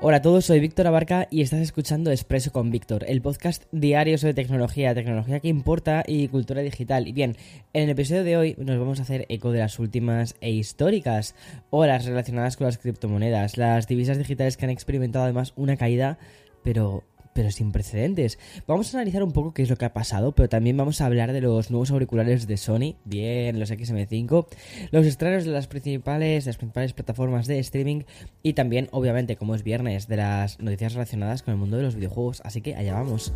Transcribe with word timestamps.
Hola 0.00 0.18
a 0.18 0.22
todos, 0.22 0.44
soy 0.44 0.60
Víctor 0.60 0.86
Abarca 0.86 1.26
y 1.28 1.42
estás 1.42 1.58
escuchando 1.58 2.12
Expreso 2.12 2.52
con 2.52 2.70
Víctor, 2.70 3.04
el 3.08 3.20
podcast 3.20 3.64
diario 3.72 4.16
sobre 4.16 4.32
tecnología, 4.32 4.94
tecnología 4.94 5.40
que 5.40 5.48
importa 5.48 6.04
y 6.06 6.28
cultura 6.28 6.62
digital. 6.62 7.08
Y 7.08 7.12
bien, 7.12 7.36
en 7.72 7.82
el 7.82 7.90
episodio 7.90 8.22
de 8.22 8.36
hoy 8.36 8.54
nos 8.58 8.78
vamos 8.78 9.00
a 9.00 9.02
hacer 9.02 9.26
eco 9.28 9.50
de 9.50 9.58
las 9.58 9.80
últimas 9.80 10.36
e 10.40 10.52
históricas 10.52 11.34
horas 11.70 12.04
relacionadas 12.04 12.56
con 12.56 12.66
las 12.68 12.78
criptomonedas, 12.78 13.56
las 13.56 13.88
divisas 13.88 14.18
digitales 14.18 14.56
que 14.56 14.66
han 14.66 14.70
experimentado 14.70 15.24
además 15.24 15.52
una 15.56 15.76
caída, 15.76 16.16
pero 16.62 17.02
pero 17.38 17.52
sin 17.52 17.70
precedentes. 17.70 18.36
Vamos 18.66 18.92
a 18.92 18.98
analizar 18.98 19.22
un 19.22 19.30
poco 19.30 19.54
qué 19.54 19.62
es 19.62 19.70
lo 19.70 19.76
que 19.76 19.84
ha 19.84 19.92
pasado, 19.92 20.32
pero 20.32 20.48
también 20.48 20.76
vamos 20.76 21.00
a 21.00 21.06
hablar 21.06 21.32
de 21.32 21.40
los 21.40 21.70
nuevos 21.70 21.92
auriculares 21.92 22.48
de 22.48 22.56
Sony, 22.56 22.96
bien, 23.04 23.60
los 23.60 23.70
XM5, 23.70 24.48
los 24.90 25.06
estrenos 25.06 25.44
de 25.44 25.52
las 25.52 25.68
principales, 25.68 26.46
las 26.46 26.56
principales 26.56 26.94
plataformas 26.94 27.46
de 27.46 27.60
streaming 27.60 28.02
y 28.42 28.54
también, 28.54 28.88
obviamente, 28.90 29.36
como 29.36 29.54
es 29.54 29.62
viernes, 29.62 30.08
de 30.08 30.16
las 30.16 30.58
noticias 30.58 30.94
relacionadas 30.94 31.44
con 31.44 31.52
el 31.52 31.60
mundo 31.60 31.76
de 31.76 31.84
los 31.84 31.94
videojuegos. 31.94 32.42
Así 32.44 32.60
que 32.60 32.74
allá 32.74 32.94
vamos. 32.94 33.32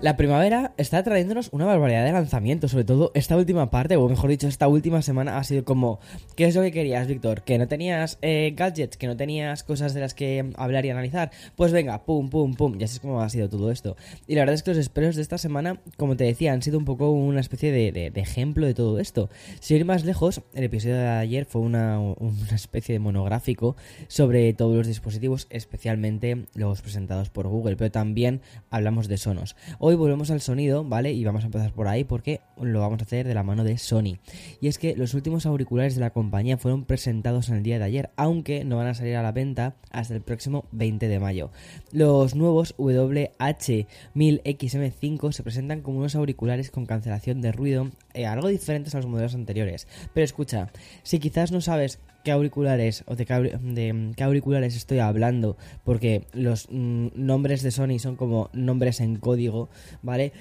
La 0.00 0.16
primavera 0.16 0.74
está 0.76 1.02
trayéndonos 1.02 1.48
una 1.50 1.64
barbaridad 1.64 2.04
de 2.04 2.12
lanzamientos, 2.12 2.70
sobre 2.70 2.84
todo 2.84 3.10
esta 3.14 3.36
última 3.36 3.68
parte, 3.68 3.96
o 3.96 4.08
mejor 4.08 4.30
dicho, 4.30 4.46
esta 4.46 4.68
última 4.68 5.02
semana 5.02 5.38
ha 5.38 5.42
sido 5.42 5.64
como, 5.64 5.98
¿qué 6.36 6.44
es 6.44 6.54
lo 6.54 6.62
que 6.62 6.70
querías, 6.70 7.08
Víctor? 7.08 7.42
¿Que 7.42 7.58
no 7.58 7.66
tenías 7.66 8.16
eh, 8.22 8.54
gadgets? 8.56 8.96
¿Que 8.96 9.08
no 9.08 9.16
tenías 9.16 9.64
cosas 9.64 9.94
de 9.94 10.00
las 10.00 10.14
que 10.14 10.52
hablar 10.54 10.86
y 10.86 10.90
analizar? 10.90 11.32
Pues 11.56 11.72
venga, 11.72 12.04
pum, 12.04 12.30
pum, 12.30 12.54
pum, 12.54 12.78
ya 12.78 12.86
sé 12.86 13.00
cómo 13.00 13.20
ha 13.20 13.28
sido 13.28 13.48
todo 13.48 13.72
esto. 13.72 13.96
Y 14.28 14.36
la 14.36 14.42
verdad 14.42 14.54
es 14.54 14.62
que 14.62 14.70
los 14.70 14.78
esperos 14.78 15.16
de 15.16 15.22
esta 15.22 15.36
semana, 15.36 15.80
como 15.96 16.16
te 16.16 16.22
decía, 16.22 16.52
han 16.52 16.62
sido 16.62 16.78
un 16.78 16.84
poco 16.84 17.10
una 17.10 17.40
especie 17.40 17.72
de, 17.72 18.12
ejemplo 18.14 18.66
de 18.66 18.74
todo 18.74 19.00
esto. 19.00 19.30
Si 19.58 19.74
ir 19.74 19.84
más 19.84 20.04
lejos, 20.04 20.42
el 20.54 20.62
episodio 20.62 20.94
de 20.94 21.08
ayer 21.08 21.44
fue 21.44 21.60
una, 21.60 21.98
una 21.98 22.54
especie 22.54 22.92
de 22.92 23.00
monográfico 23.00 23.74
sobre 24.06 24.52
todos 24.52 24.76
los 24.76 24.86
dispositivos, 24.86 25.48
especialmente 25.50 26.46
los 26.54 26.82
presentados 26.82 27.30
por 27.30 27.48
Google, 27.48 27.74
pero 27.74 27.90
también 27.90 28.42
hablamos 28.70 29.08
de 29.08 29.16
Sonos. 29.16 29.56
Volvemos 29.94 30.30
al 30.30 30.40
sonido, 30.40 30.84
¿vale? 30.84 31.12
Y 31.12 31.24
vamos 31.24 31.42
a 31.42 31.46
empezar 31.46 31.72
por 31.72 31.88
ahí 31.88 32.04
porque 32.04 32.40
lo 32.60 32.80
vamos 32.80 33.00
a 33.00 33.04
hacer 33.04 33.26
de 33.26 33.34
la 33.34 33.42
mano 33.42 33.64
de 33.64 33.78
Sony. 33.78 34.18
Y 34.60 34.68
es 34.68 34.78
que 34.78 34.94
los 34.96 35.14
últimos 35.14 35.46
auriculares 35.46 35.94
de 35.94 36.00
la 36.00 36.10
compañía 36.10 36.58
fueron 36.58 36.84
presentados 36.84 37.48
en 37.48 37.56
el 37.56 37.62
día 37.62 37.78
de 37.78 37.84
ayer, 37.84 38.10
aunque 38.16 38.64
no 38.64 38.76
van 38.76 38.88
a 38.88 38.94
salir 38.94 39.16
a 39.16 39.22
la 39.22 39.32
venta 39.32 39.76
hasta 39.90 40.14
el 40.14 40.20
próximo 40.20 40.66
20 40.72 41.08
de 41.08 41.20
mayo. 41.20 41.50
Los 41.92 42.34
nuevos 42.34 42.76
WH-1000XM5 42.76 45.32
se 45.32 45.42
presentan 45.42 45.80
como 45.82 45.98
unos 45.98 46.14
auriculares 46.14 46.70
con 46.70 46.86
cancelación 46.86 47.40
de 47.40 47.52
ruido, 47.52 47.90
eh, 48.14 48.26
algo 48.26 48.48
diferentes 48.48 48.94
a 48.94 48.98
los 48.98 49.06
modelos 49.06 49.34
anteriores. 49.34 49.86
Pero 50.14 50.24
escucha, 50.24 50.70
si 51.02 51.18
quizás 51.18 51.52
no 51.52 51.60
sabes 51.60 52.00
qué 52.28 52.32
auriculares 52.32 53.04
o 53.06 53.16
de 53.16 53.24
qué, 53.24 54.22
auriculares 54.22 54.76
estoy 54.76 54.98
hablando, 54.98 55.56
porque 55.82 56.26
los 56.34 56.68
mm, 56.70 57.06
nombres 57.14 57.62
de 57.62 57.70
Sony 57.70 57.98
son 57.98 58.16
como 58.16 58.50
nombres 58.52 59.00
en 59.00 59.16
código, 59.16 59.70
¿vale? 60.02 60.34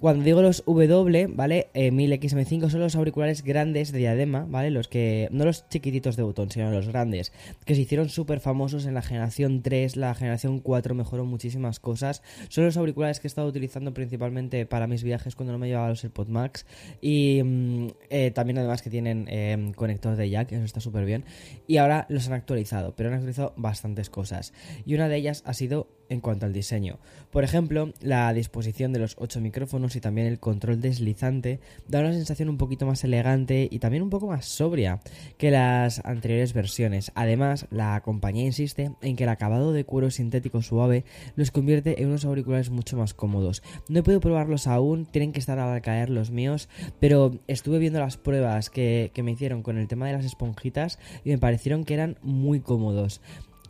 Cuando 0.00 0.24
digo 0.24 0.42
los 0.42 0.64
W, 0.66 1.28
¿vale? 1.28 1.68
1000XM5 1.74 2.66
eh, 2.66 2.70
son 2.70 2.80
los 2.80 2.96
auriculares 2.96 3.42
grandes 3.42 3.92
de 3.92 4.00
diadema, 4.00 4.44
¿vale? 4.48 4.70
Los 4.70 4.88
que, 4.88 5.28
no 5.30 5.44
los 5.44 5.68
chiquititos 5.68 6.16
de 6.16 6.22
botón, 6.22 6.50
sino 6.50 6.70
los 6.70 6.88
grandes, 6.88 7.32
que 7.64 7.74
se 7.74 7.82
hicieron 7.82 8.08
súper 8.08 8.40
famosos 8.40 8.86
en 8.86 8.94
la 8.94 9.02
generación 9.02 9.62
3, 9.62 9.96
la 9.96 10.14
generación 10.14 10.58
4 10.58 10.94
mejoró 10.94 11.24
muchísimas 11.24 11.80
cosas. 11.80 12.22
Son 12.48 12.64
los 12.64 12.76
auriculares 12.76 13.20
que 13.20 13.26
he 13.26 13.28
estado 13.28 13.48
utilizando 13.48 13.94
principalmente 13.94 14.66
para 14.66 14.86
mis 14.86 15.02
viajes 15.02 15.36
cuando 15.36 15.52
no 15.52 15.58
me 15.58 15.68
llevaba 15.68 15.88
los 15.88 16.02
AirPod 16.02 16.28
Max. 16.28 16.66
Y 17.00 17.40
mm, 17.42 17.86
eh, 18.10 18.30
también 18.32 18.58
además 18.58 18.82
que 18.82 18.90
tienen 18.90 19.26
eh, 19.28 19.72
conector 19.76 20.16
de 20.16 20.28
jack, 20.28 20.52
eso 20.52 20.64
está 20.64 20.80
súper 20.80 21.04
bien. 21.04 21.24
Y 21.66 21.76
ahora 21.76 22.06
los 22.08 22.26
han 22.26 22.34
actualizado, 22.34 22.94
pero 22.96 23.08
han 23.08 23.14
actualizado 23.14 23.54
bastantes 23.56 24.10
cosas. 24.10 24.52
Y 24.84 24.94
una 24.94 25.08
de 25.08 25.16
ellas 25.16 25.42
ha 25.46 25.54
sido 25.54 25.88
en 26.08 26.20
cuanto 26.20 26.46
al 26.46 26.52
diseño. 26.52 26.98
Por 27.30 27.44
ejemplo, 27.44 27.92
la 28.00 28.32
disposición 28.32 28.92
de 28.92 29.00
los 29.00 29.16
8 29.18 29.40
micrófonos 29.40 29.96
y 29.96 30.00
también 30.00 30.26
el 30.26 30.38
control 30.38 30.80
deslizante 30.80 31.60
da 31.88 32.00
una 32.00 32.12
sensación 32.12 32.48
un 32.48 32.58
poquito 32.58 32.86
más 32.86 33.02
elegante 33.04 33.68
y 33.70 33.78
también 33.78 34.02
un 34.02 34.10
poco 34.10 34.28
más 34.28 34.46
sobria 34.46 35.00
que 35.36 35.50
las 35.50 36.04
anteriores 36.04 36.52
versiones. 36.52 37.10
Además, 37.14 37.66
la 37.70 38.00
compañía 38.02 38.44
insiste 38.44 38.92
en 39.02 39.16
que 39.16 39.24
el 39.24 39.30
acabado 39.30 39.72
de 39.72 39.84
cuero 39.84 40.10
sintético 40.10 40.62
suave 40.62 41.04
los 41.36 41.50
convierte 41.50 42.00
en 42.00 42.08
unos 42.08 42.24
auriculares 42.24 42.70
mucho 42.70 42.96
más 42.96 43.14
cómodos. 43.14 43.62
No 43.88 43.98
he 43.98 44.02
podido 44.02 44.20
probarlos 44.20 44.66
aún, 44.66 45.06
tienen 45.06 45.32
que 45.32 45.40
estar 45.40 45.58
al 45.58 45.82
caer 45.82 46.10
los 46.10 46.30
míos, 46.30 46.68
pero 47.00 47.38
estuve 47.48 47.78
viendo 47.78 48.00
las 48.00 48.16
pruebas 48.16 48.70
que, 48.70 49.10
que 49.14 49.22
me 49.22 49.32
hicieron 49.32 49.62
con 49.62 49.78
el 49.78 49.88
tema 49.88 50.06
de 50.06 50.12
las 50.12 50.24
esponjitas 50.24 50.98
y 51.24 51.30
me 51.30 51.38
parecieron 51.38 51.84
que 51.84 51.94
eran 51.94 52.16
muy 52.22 52.60
cómodos 52.60 53.20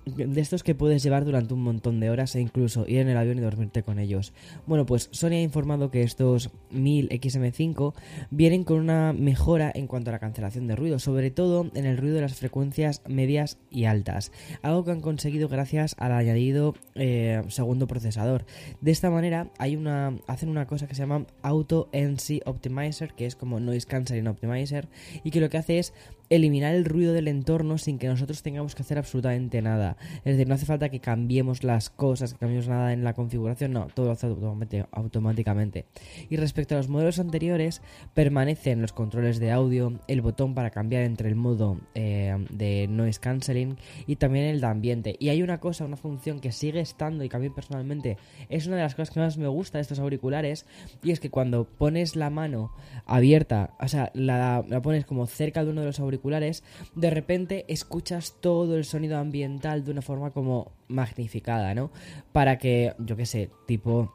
de 0.04 0.40
estos 0.40 0.62
que 0.62 0.74
puedes 0.74 1.02
llevar 1.02 1.24
durante 1.24 1.54
un 1.54 1.62
montón 1.62 2.00
de 2.00 2.10
horas 2.10 2.34
e 2.36 2.40
incluso 2.40 2.84
ir 2.86 2.98
en 2.98 3.08
el 3.08 3.16
avión 3.16 3.38
y 3.38 3.40
dormirte 3.40 3.82
con 3.82 3.98
ellos. 3.98 4.32
Bueno, 4.66 4.86
pues 4.86 5.08
Sony 5.12 5.32
ha 5.32 5.42
informado 5.42 5.90
que 5.90 6.02
estos 6.02 6.50
1000 6.70 7.08
XM5 7.08 7.94
vienen 8.30 8.64
con 8.64 8.78
una 8.78 9.12
mejora 9.12 9.72
en 9.74 9.86
cuanto 9.86 10.10
a 10.10 10.12
la 10.12 10.18
cancelación 10.18 10.66
de 10.66 10.76
ruido, 10.76 10.98
sobre 10.98 11.30
todo 11.30 11.70
en 11.74 11.86
el 11.86 11.96
ruido 11.96 12.16
de 12.16 12.20
las 12.22 12.34
frecuencias 12.34 13.02
medias 13.06 13.58
y 13.70 13.84
altas, 13.84 14.32
algo 14.62 14.84
que 14.84 14.90
han 14.90 15.00
conseguido 15.00 15.48
gracias 15.48 15.94
al 15.98 16.12
añadido 16.12 16.74
eh, 16.94 17.42
segundo 17.48 17.86
procesador. 17.86 18.44
De 18.80 18.90
esta 18.90 19.10
manera 19.10 19.50
hay 19.58 19.76
una, 19.76 20.16
hacen 20.26 20.48
una 20.48 20.66
cosa 20.66 20.86
que 20.86 20.94
se 20.94 21.02
llama 21.02 21.26
Auto 21.42 21.88
NC 21.92 22.42
Optimizer, 22.46 23.14
que 23.14 23.26
es 23.26 23.36
como 23.36 23.60
Noise 23.60 23.86
Cancelling 23.86 24.28
Optimizer, 24.28 24.88
y 25.22 25.30
que 25.30 25.40
lo 25.40 25.48
que 25.48 25.58
hace 25.58 25.78
es 25.78 25.92
eliminar 26.30 26.74
el 26.74 26.84
ruido 26.84 27.12
del 27.12 27.28
entorno 27.28 27.78
sin 27.78 27.98
que 27.98 28.08
nosotros 28.08 28.42
tengamos 28.42 28.74
que 28.74 28.82
hacer 28.82 28.98
absolutamente 28.98 29.62
nada. 29.62 29.96
Es 30.18 30.36
decir, 30.36 30.48
no 30.48 30.54
hace 30.54 30.66
falta 30.66 30.88
que 30.88 31.00
cambiemos 31.00 31.64
las 31.64 31.90
cosas, 31.90 32.32
que 32.32 32.38
cambiemos 32.38 32.68
nada 32.68 32.92
en 32.92 33.04
la 33.04 33.14
configuración, 33.14 33.72
no, 33.72 33.88
todo 33.94 34.06
lo 34.06 34.12
hace 34.12 34.26
automáticamente. 34.92 35.86
Y 36.30 36.36
respecto 36.36 36.74
a 36.74 36.78
los 36.78 36.88
modelos 36.88 37.18
anteriores, 37.18 37.82
permanecen 38.14 38.80
los 38.80 38.92
controles 38.92 39.38
de 39.38 39.50
audio, 39.50 40.00
el 40.08 40.20
botón 40.20 40.54
para 40.54 40.70
cambiar 40.70 41.02
entre 41.02 41.28
el 41.28 41.34
modo 41.34 41.78
eh, 41.94 42.34
de 42.50 42.86
noise 42.88 43.20
cancelling 43.20 43.76
y 44.06 44.16
también 44.16 44.46
el 44.46 44.60
de 44.60 44.66
ambiente. 44.66 45.16
Y 45.18 45.28
hay 45.28 45.42
una 45.42 45.58
cosa, 45.58 45.84
una 45.84 45.96
función 45.96 46.40
que 46.40 46.52
sigue 46.52 46.80
estando 46.80 47.24
y 47.24 47.28
que 47.28 47.36
a 47.36 47.40
mí 47.40 47.50
personalmente 47.50 48.16
es 48.48 48.66
una 48.66 48.76
de 48.76 48.82
las 48.82 48.94
cosas 48.94 49.10
que 49.10 49.20
más 49.20 49.36
me 49.38 49.48
gusta 49.48 49.78
de 49.78 49.82
estos 49.82 49.98
auriculares 49.98 50.66
y 51.02 51.10
es 51.10 51.20
que 51.20 51.30
cuando 51.30 51.64
pones 51.64 52.16
la 52.16 52.30
mano 52.30 52.72
abierta, 53.06 53.74
o 53.80 53.88
sea, 53.88 54.10
la, 54.14 54.64
la 54.68 54.82
pones 54.82 55.04
como 55.04 55.26
cerca 55.26 55.64
de 55.64 55.70
uno 55.70 55.80
de 55.80 55.86
los 55.88 56.00
auriculares, 56.00 56.13
de 56.94 57.10
repente 57.10 57.64
escuchas 57.68 58.36
todo 58.40 58.76
el 58.76 58.84
sonido 58.84 59.18
ambiental 59.18 59.84
de 59.84 59.90
una 59.90 60.02
forma 60.02 60.30
como 60.30 60.72
magnificada, 60.88 61.74
¿no? 61.74 61.90
Para 62.32 62.58
que, 62.58 62.94
yo 62.98 63.16
qué 63.16 63.26
sé, 63.26 63.50
tipo 63.66 64.12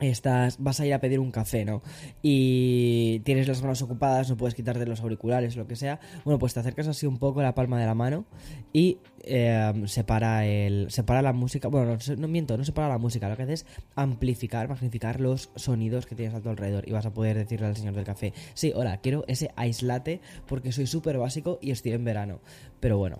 estás, 0.00 0.56
vas 0.58 0.80
a 0.80 0.86
ir 0.86 0.94
a 0.94 1.00
pedir 1.00 1.20
un 1.20 1.30
café, 1.30 1.64
¿no? 1.64 1.82
Y 2.22 3.20
tienes 3.20 3.48
las 3.48 3.62
manos 3.62 3.82
ocupadas, 3.82 4.28
no 4.30 4.36
puedes 4.36 4.54
quitarte 4.54 4.86
los 4.86 5.00
auriculares, 5.00 5.56
lo 5.56 5.66
que 5.66 5.76
sea. 5.76 6.00
Bueno, 6.24 6.38
pues 6.38 6.54
te 6.54 6.60
acercas 6.60 6.88
así 6.88 7.06
un 7.06 7.18
poco 7.18 7.42
la 7.42 7.54
palma 7.54 7.78
de 7.78 7.86
la 7.86 7.94
mano 7.94 8.24
y 8.72 8.98
eh, 9.22 9.72
separa 9.86 10.46
el 10.46 10.90
separa 10.90 11.20
la 11.20 11.34
música 11.34 11.68
bueno 11.68 11.98
no, 12.16 12.28
miento 12.28 12.56
no 12.56 12.64
separa 12.64 12.88
la 12.88 12.96
música 12.96 13.28
lo 13.28 13.36
que 13.36 13.42
hace 13.42 13.52
es 13.52 13.66
amplificar 13.94 14.66
magnificar 14.68 15.20
los 15.20 15.50
sonidos 15.56 16.06
que 16.06 16.14
tienes 16.14 16.34
a 16.34 16.40
tu 16.40 16.48
alrededor 16.48 16.88
y 16.88 16.92
vas 16.92 17.04
a 17.04 17.12
poder 17.12 17.36
decirle 17.36 17.66
al 17.66 17.76
señor 17.76 17.94
del 17.94 18.04
café 18.04 18.32
sí 18.54 18.72
hola 18.74 18.96
quiero 19.02 19.24
ese 19.28 19.50
aislate 19.56 20.20
porque 20.46 20.72
soy 20.72 20.86
súper 20.86 21.18
básico 21.18 21.58
y 21.60 21.70
estoy 21.70 21.92
en 21.92 22.04
verano 22.04 22.40
pero 22.80 22.96
bueno 22.96 23.18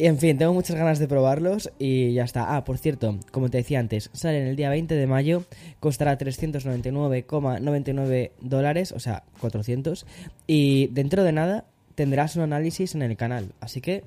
en 0.00 0.18
fin 0.18 0.38
tengo 0.38 0.52
muchas 0.52 0.76
ganas 0.76 0.98
de 0.98 1.06
probarlos 1.06 1.70
y 1.78 2.14
ya 2.14 2.24
está 2.24 2.56
ah 2.56 2.64
por 2.64 2.78
cierto 2.78 3.18
como 3.30 3.48
te 3.48 3.58
decía 3.58 3.78
antes 3.78 4.10
sale 4.12 4.40
en 4.40 4.48
el 4.48 4.56
día 4.56 4.70
20 4.70 4.96
de 4.96 5.06
mayo 5.06 5.44
costará 5.78 6.07
399,99 6.16 8.30
dólares 8.40 8.92
o 8.92 9.00
sea 9.00 9.24
400 9.40 10.06
y 10.46 10.86
dentro 10.88 11.24
de 11.24 11.32
nada 11.32 11.64
tendrás 11.96 12.36
un 12.36 12.42
análisis 12.42 12.94
en 12.94 13.02
el 13.02 13.16
canal 13.16 13.52
así 13.60 13.80
que 13.80 14.04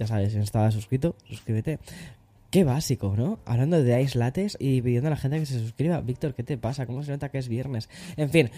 ya 0.00 0.06
sabes, 0.06 0.32
si 0.32 0.38
no 0.38 0.44
estabas 0.44 0.72
suscrito, 0.72 1.14
suscríbete. 1.28 1.78
Qué 2.50 2.64
básico, 2.64 3.14
¿no? 3.16 3.38
Hablando 3.44 3.82
de 3.82 4.02
Ice 4.02 4.18
Lattes 4.18 4.56
y 4.58 4.80
pidiendo 4.80 5.08
a 5.08 5.10
la 5.10 5.16
gente 5.16 5.38
que 5.38 5.44
se 5.44 5.60
suscriba. 5.60 6.00
Víctor, 6.00 6.34
¿qué 6.34 6.42
te 6.42 6.56
pasa? 6.56 6.86
¿Cómo 6.86 7.02
se 7.02 7.12
nota 7.12 7.28
que 7.28 7.36
es 7.36 7.48
viernes? 7.48 7.90
En 8.16 8.30
fin, 8.30 8.50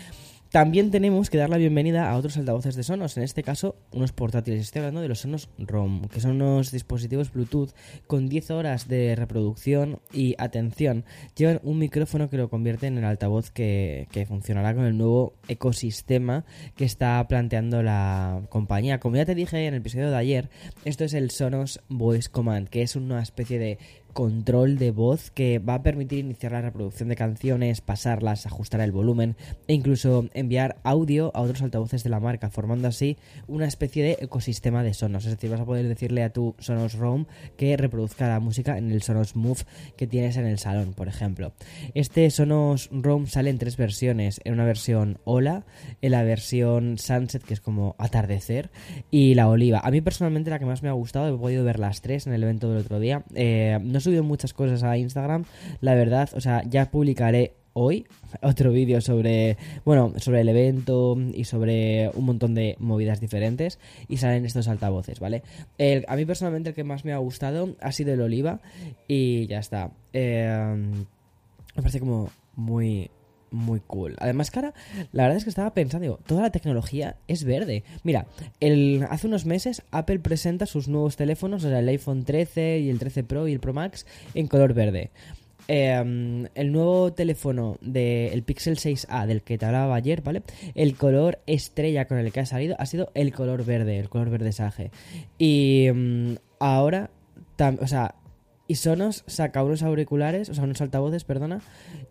también 0.52 0.90
tenemos 0.90 1.31
que 1.31 1.38
dar 1.38 1.49
la 1.49 1.56
bienvenida 1.56 2.10
a 2.10 2.16
otros 2.16 2.37
altavoces 2.37 2.76
de 2.76 2.82
Sonos, 2.82 3.16
en 3.16 3.22
este 3.22 3.43
caso 3.43 3.75
unos 3.90 4.12
portátiles. 4.12 4.60
Estoy 4.60 4.81
hablando 4.81 5.00
de 5.00 5.08
los 5.08 5.20
Sonos 5.20 5.49
ROM, 5.56 6.08
que 6.08 6.20
son 6.20 6.32
unos 6.32 6.70
dispositivos 6.70 7.32
Bluetooth 7.32 7.70
con 8.06 8.28
10 8.28 8.50
horas 8.50 8.87
de 8.87 9.16
reproducción 9.16 10.00
y 10.12 10.34
atención, 10.37 11.06
llevan 11.34 11.60
un 11.62 11.78
micrófono 11.78 12.28
que 12.28 12.37
lo 12.37 12.50
convierte 12.50 12.87
en 12.87 12.99
el 12.99 13.04
altavoz 13.06 13.50
que, 13.50 14.08
que 14.12 14.26
funcionará 14.26 14.75
con 14.75 14.84
el 14.84 14.99
nuevo 14.99 15.32
ecosistema 15.49 16.44
que 16.76 16.84
está 16.84 17.26
planteando 17.28 17.82
la 17.82 18.43
compañía. 18.50 19.00
Como 19.00 19.16
ya 19.16 19.25
te 19.25 19.34
dije 19.34 19.66
en 19.66 19.72
el 19.72 19.81
episodio 19.81 20.10
de 20.10 20.16
ayer, 20.16 20.50
esto 20.84 21.04
es 21.04 21.14
el 21.14 21.31
Sonos 21.31 21.81
Voice 21.88 22.28
Command, 22.28 22.69
que 22.69 22.82
es 22.82 22.94
una 22.94 23.22
especie 23.22 23.58
de 23.58 23.78
control 24.12 24.79
de 24.79 24.91
voz 24.91 25.31
que 25.31 25.59
va 25.59 25.75
a 25.75 25.82
permitir 25.82 26.20
iniciar 26.20 26.53
la 26.53 26.61
reproducción 26.61 27.09
de 27.09 27.17
canciones, 27.17 27.81
pasarlas, 27.81 28.47
ajustar 28.47 28.81
el 28.81 28.93
volumen 28.93 29.37
e 29.69 29.75
incluso 29.75 30.29
enviar 30.35 30.76
audio 30.82 31.31
a 31.35 31.41
otros 31.41 31.62
altavoces 31.62 32.05
de 32.05 32.11
la 32.11 32.20
marca, 32.20 32.50
formando 32.50 32.88
así 32.88 33.17
una 33.47 33.67
especie 33.67 34.03
de 34.05 34.19
ecosistema 34.20 34.82
de 34.82 34.94
sonos. 34.94 35.25
Es 35.25 35.32
decir, 35.32 35.50
vas 35.50 35.61
a 35.61 35.64
poder 35.64 35.88
decirle 35.88 36.23
a 36.23 36.32
tu 36.32 36.55
Sonos 36.59 36.94
Roam 36.94 37.26
que 37.56 37.76
reproduzca 37.76 38.29
la 38.29 38.41
música 38.41 38.79
en 38.79 38.91
el 38.91 39.03
Sonos 39.03 39.37
Move 39.37 39.61
que 39.97 40.06
tienes 40.06 40.37
en 40.37 40.47
el 40.47 40.59
salón, 40.59 40.94
por 40.94 41.09
ejemplo. 41.09 41.53
Este 41.94 42.31
Sonos 42.31 42.88
Roam 42.93 43.26
sale 43.26 43.50
en 43.50 43.59
tres 43.59 43.76
versiones, 43.76 44.41
en 44.44 44.55
una 44.55 44.64
versión 44.64 45.19
Hola, 45.25 45.64
en 46.00 46.12
la 46.12 46.23
versión 46.23 46.99
Sunset, 46.99 47.43
que 47.43 47.55
es 47.55 47.61
como 47.61 47.97
atardecer, 47.99 48.70
y 49.11 49.35
la 49.35 49.49
Oliva. 49.49 49.81
A 49.82 49.91
mí 49.91 50.00
personalmente 50.00 50.50
la 50.50 50.59
que 50.59 50.67
más 50.67 50.82
me 50.82 50.88
ha 50.88 50.93
gustado, 50.93 51.35
he 51.35 51.38
podido 51.38 51.64
ver 51.64 51.79
las 51.79 52.03
tres 52.03 52.26
en 52.26 52.32
el 52.32 52.43
evento 52.43 52.69
del 52.69 52.79
otro 52.79 53.00
día. 53.00 53.25
Eh, 53.35 53.79
no 53.82 54.00
subido 54.02 54.22
muchas 54.22 54.52
cosas 54.52 54.82
a 54.82 54.96
Instagram, 54.96 55.44
la 55.81 55.94
verdad, 55.94 56.31
o 56.34 56.40
sea, 56.40 56.62
ya 56.69 56.90
publicaré 56.90 57.54
hoy 57.75 58.06
otro 58.43 58.70
vídeo 58.70 59.00
sobre 59.00 59.56
bueno 59.84 60.12
sobre 60.19 60.43
el 60.43 60.49
evento 60.50 61.16
y 61.32 61.44
sobre 61.44 62.10
un 62.10 62.26
montón 62.26 62.54
de 62.54 62.76
movidas 62.78 63.19
diferentes 63.19 63.78
y 64.08 64.19
salen 64.19 64.44
estos 64.44 64.69
altavoces 64.69 65.20
vale 65.20 65.43
a 66.06 66.16
mí 66.16 66.26
personalmente 66.26 66.69
el 66.69 66.75
que 66.75 66.84
más 66.84 67.06
me 67.06 67.14
ha 67.14 67.16
gustado 67.16 67.75
ha 67.81 67.93
sido 67.93 68.12
el 68.12 68.20
oliva 68.20 68.60
y 69.08 69.46
ya 69.46 69.58
está. 69.58 69.90
Eh, 70.12 70.76
me 71.75 71.82
parece 71.82 72.00
como 72.00 72.31
muy 72.56 73.10
muy 73.52 73.81
cool. 73.81 74.16
Además, 74.19 74.50
cara, 74.50 74.75
la 75.12 75.25
verdad 75.25 75.37
es 75.37 75.44
que 75.44 75.50
estaba 75.50 75.75
pensando, 75.75 76.02
digo, 76.02 76.19
toda 76.26 76.43
la 76.43 76.50
tecnología 76.50 77.16
es 77.28 77.44
verde. 77.44 77.84
Mira, 78.02 78.26
hace 79.10 79.26
unos 79.26 79.46
meses 79.46 79.82
Apple 79.90 80.19
presenta 80.19 80.66
sus 80.66 80.88
nuevos 80.88 81.16
teléfonos, 81.16 81.64
o 81.64 81.69
sea, 81.69 81.78
el 81.78 81.88
iPhone 81.88 82.25
13 82.25 82.81
y 82.81 82.90
el 82.90 82.99
13 82.99 83.25
Pro 83.25 83.49
y 83.49 83.52
el 83.52 83.60
Pro 83.60 83.72
Max 83.72 84.06
en 84.34 84.49
color 84.49 84.75
verde. 84.75 85.10
Em, 85.69 86.49
el 86.54 86.72
nuevo 86.72 87.12
teléfono 87.12 87.76
del 87.81 88.43
Pixel 88.43 88.76
6A 88.76 89.26
del 89.26 89.43
que 89.43 89.58
te 89.58 89.66
hablaba 89.66 89.94
ayer, 89.94 90.22
¿vale? 90.22 90.43
El 90.75 90.96
color 90.96 91.38
estrella 91.46 92.06
con 92.06 92.19
el 92.19 92.32
que 92.32 92.40
ha 92.40 92.46
salido 92.46 92.75
ha 92.78 92.87
sido 92.87 93.12
el 93.14 93.32
color 93.32 93.64
verde, 93.64 93.99
el 93.99 94.08
color 94.08 94.31
verde 94.31 94.52
sage. 94.52 94.90
Y 95.38 95.87
em, 95.87 96.37
ahora, 96.58 97.10
o 97.81 97.87
sea, 97.87 98.16
y 98.66 98.76
Sonos 98.76 99.25
saca 99.26 99.62
unos 99.62 99.82
auriculares, 99.82 100.49
o 100.49 100.54
sea, 100.54 100.64
unos 100.64 100.81
altavoces, 100.81 101.25
perdona, 101.25 101.60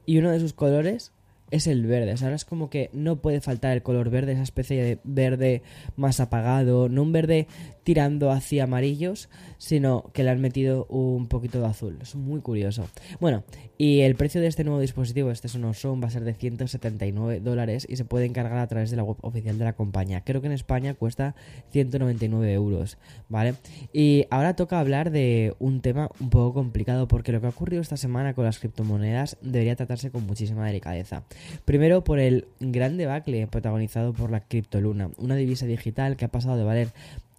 y 0.05 0.17
uno 0.17 0.31
de 0.31 0.39
sus 0.39 0.53
colores 0.53 1.11
es 1.51 1.67
el 1.67 1.85
verde. 1.85 2.13
O 2.13 2.17
sea, 2.17 2.27
ahora 2.27 2.35
es 2.35 2.45
como 2.45 2.69
que 2.69 2.89
no 2.93 3.17
puede 3.17 3.41
faltar 3.41 3.73
el 3.73 3.83
color 3.83 4.09
verde, 4.09 4.33
esa 4.33 4.43
especie 4.43 4.81
de 4.83 4.99
verde 5.03 5.61
más 5.95 6.19
apagado, 6.19 6.89
no 6.89 7.03
un 7.03 7.11
verde 7.11 7.47
tirando 7.83 8.31
hacia 8.31 8.63
amarillos, 8.63 9.29
sino 9.57 10.11
que 10.13 10.23
le 10.23 10.29
han 10.29 10.41
metido 10.41 10.85
un 10.85 11.27
poquito 11.27 11.59
de 11.59 11.67
azul. 11.67 11.99
Es 12.01 12.15
muy 12.15 12.41
curioso. 12.41 12.87
Bueno, 13.19 13.43
y 13.77 14.01
el 14.01 14.15
precio 14.15 14.41
de 14.41 14.47
este 14.47 14.63
nuevo 14.63 14.79
dispositivo, 14.79 15.31
este 15.31 15.47
Sonos 15.47 15.79
Sound, 15.79 16.03
va 16.03 16.07
a 16.07 16.11
ser 16.11 16.23
de 16.23 16.33
179 16.33 17.39
dólares 17.39 17.85
y 17.89 17.95
se 17.95 18.05
puede 18.05 18.25
encargar 18.25 18.59
a 18.59 18.67
través 18.67 18.91
de 18.91 18.97
la 18.97 19.03
web 19.03 19.17
oficial 19.21 19.57
de 19.57 19.65
la 19.65 19.73
compañía. 19.73 20.23
Creo 20.23 20.41
que 20.41 20.47
en 20.47 20.53
España 20.53 20.93
cuesta 20.93 21.35
199 21.71 22.53
euros, 22.53 22.97
¿vale? 23.27 23.55
Y 23.91 24.25
ahora 24.29 24.55
toca 24.55 24.79
hablar 24.79 25.11
de 25.11 25.55
un 25.59 25.81
tema 25.81 26.09
un 26.19 26.29
poco 26.29 26.53
complicado 26.53 27.07
porque 27.07 27.31
lo 27.31 27.41
que 27.41 27.47
ha 27.47 27.49
ocurrido 27.49 27.81
esta 27.81 27.97
semana 27.97 28.33
con 28.33 28.45
las 28.45 28.59
criptomonedas 28.59 29.37
debería 29.41 29.75
tratarse 29.75 30.11
con 30.11 30.25
muchísima 30.25 30.65
delicadeza. 30.65 31.23
Primero 31.65 32.03
por 32.03 32.19
el 32.19 32.45
gran 32.59 32.97
debacle 32.97 33.47
protagonizado 33.47 34.13
por 34.13 34.31
la 34.31 34.41
criptoluna, 34.41 35.09
una 35.17 35.35
divisa 35.35 35.65
digital 35.65 36.15
que 36.15 36.25
ha 36.25 36.29
pasado 36.29 36.57
de 36.57 36.63
valer 36.63 36.89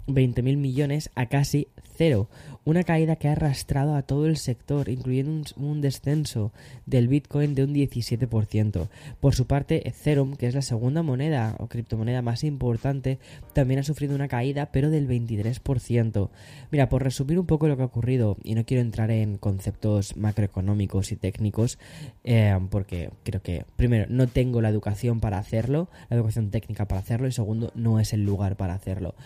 20.000 0.07 0.57
millones 0.57 1.11
a 1.15 1.27
casi 1.27 1.69
cero. 1.97 2.29
Una 2.65 2.85
caída 2.85 3.17
que 3.17 3.27
ha 3.27 3.33
arrastrado 3.33 3.97
a 3.97 4.03
todo 4.03 4.27
el 4.27 4.37
sector, 4.37 4.89
incluyendo 4.89 5.51
un, 5.57 5.81
descenso 5.81 6.53
del 6.87 7.09
Bitcoin 7.09 7.57
de 7.57 7.65
un 7.65 7.75
17%. 7.75 8.89
Por 9.19 9.35
su 9.35 9.49
parte, 9.49 9.89
Ethereum, 9.89 10.37
que 10.37 10.47
es 10.47 10.55
la 10.55 10.63
segunda 10.63 11.03
moneda 11.03 11.57
o 11.59 11.67
criptomoneda 11.67 12.23
más 12.23 12.45
importante, 12.45 13.19
también 13.53 13.81
ha 13.81 13.83
sufrido 13.83 14.15
una 14.15 14.29
caída, 14.29 14.67
pero 14.67 14.91
del 14.91 15.09
23%. 15.09 16.31
Mira, 16.71 16.89
por 16.89 17.03
resumir 17.03 17.41
un 17.41 17.47
poco 17.47 17.67
lo 17.67 17.77
que 17.77 17.83
ha 17.83 17.87
ocurrido, 17.87 18.37
y 18.45 18.55
no 18.55 18.65
quiero 18.65 18.81
entrar 18.81 19.11
en 19.11 19.39
conceptos 19.39 20.17
macroeconómicos 20.17 21.11
y 21.11 21.17
técnicos, 21.17 21.81
eh, 22.23 22.57
porque 22.71 23.11
creo 23.25 23.43
que, 23.43 23.65
primero, 23.75 24.07
no 24.09 24.29
tengo 24.29 24.61
la 24.61 24.69
educación 24.69 25.19
para 25.19 25.39
hacerlo, 25.39 25.89
la 26.11 26.17
educación 26.17 26.51
técnica 26.51 26.87
para 26.87 27.01
hacerlo, 27.01 27.27
y 27.27 27.33
segundo, 27.33 27.73
no 27.75 27.99
es 27.99 28.13
el 28.13 28.25
lugar 28.25 28.55
para 28.55 28.75
hacerlo. 28.75 29.17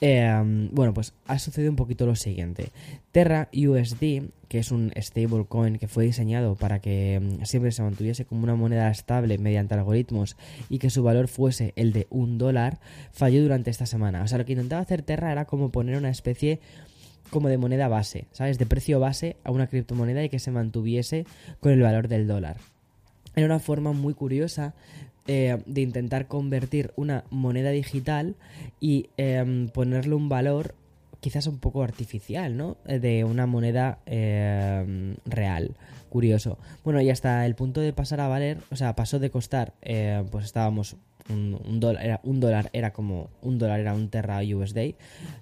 Em, 0.00 0.68
bueno, 0.72 0.92
pues 0.92 1.14
ha 1.26 1.38
sucedido 1.38 1.70
un 1.70 1.76
poquito 1.76 2.06
lo 2.06 2.16
siguiente. 2.16 2.70
Terra 3.12 3.48
USD, 3.52 4.30
que 4.48 4.58
es 4.58 4.70
un 4.70 4.92
stablecoin 4.96 5.78
que 5.78 5.88
fue 5.88 6.04
diseñado 6.04 6.54
para 6.54 6.80
que 6.80 7.14
em, 7.14 7.44
siempre 7.44 7.72
se 7.72 7.82
mantuviese 7.82 8.24
como 8.24 8.42
una 8.42 8.56
moneda 8.56 8.90
estable 8.90 9.38
mediante 9.38 9.74
algoritmos 9.74 10.36
y 10.68 10.78
que 10.78 10.90
su 10.90 11.02
valor 11.02 11.28
fuese 11.28 11.72
el 11.76 11.92
de 11.92 12.06
un 12.10 12.38
dólar, 12.38 12.78
falló 13.12 13.42
durante 13.42 13.70
esta 13.70 13.86
semana. 13.86 14.22
O 14.22 14.28
sea, 14.28 14.38
lo 14.38 14.44
que 14.44 14.52
intentaba 14.52 14.82
hacer 14.82 15.02
Terra 15.02 15.32
era 15.32 15.46
como 15.46 15.70
poner 15.70 15.96
una 15.96 16.10
especie 16.10 16.60
como 17.30 17.48
de 17.48 17.58
moneda 17.58 17.88
base, 17.88 18.26
¿sabes? 18.32 18.58
De 18.58 18.66
precio 18.66 19.00
base 19.00 19.36
a 19.44 19.50
una 19.50 19.66
criptomoneda 19.66 20.22
y 20.22 20.28
que 20.28 20.38
se 20.38 20.50
mantuviese 20.50 21.26
con 21.60 21.72
el 21.72 21.82
valor 21.82 22.08
del 22.08 22.26
dólar. 22.26 22.58
Era 23.34 23.46
una 23.46 23.58
forma 23.58 23.92
muy 23.92 24.14
curiosa 24.14 24.74
eh, 25.26 25.58
de 25.66 25.80
intentar 25.80 26.28
convertir 26.28 26.92
una 26.96 27.24
moneda 27.30 27.70
digital 27.70 28.36
y 28.78 29.10
em, 29.16 29.68
ponerle 29.68 30.14
un 30.14 30.28
valor 30.28 30.74
quizás 31.26 31.48
un 31.48 31.58
poco 31.58 31.82
artificial, 31.82 32.56
¿no? 32.56 32.76
Eh, 32.86 33.00
de 33.00 33.24
una 33.24 33.46
moneda 33.46 33.98
em, 34.06 35.16
real. 35.24 35.74
Curioso. 36.08 36.56
Bueno, 36.84 37.00
y 37.00 37.10
hasta 37.10 37.44
el 37.46 37.56
punto 37.56 37.80
de 37.80 37.92
pasar 37.92 38.20
a 38.20 38.28
valer, 38.28 38.58
o 38.70 38.76
sea, 38.76 38.94
pasó 38.94 39.18
de 39.18 39.28
costar, 39.28 39.74
eh, 39.82 40.22
pues 40.30 40.44
estábamos 40.44 40.94
un, 41.28 41.80
dólar, 41.80 42.04
era, 42.04 42.20
un 42.24 42.40
dólar 42.40 42.70
era 42.72 42.92
como 42.92 43.30
un 43.42 43.58
dólar 43.58 43.80
era 43.80 43.94
un 43.94 44.08
Terra 44.08 44.40
USD 44.40 44.94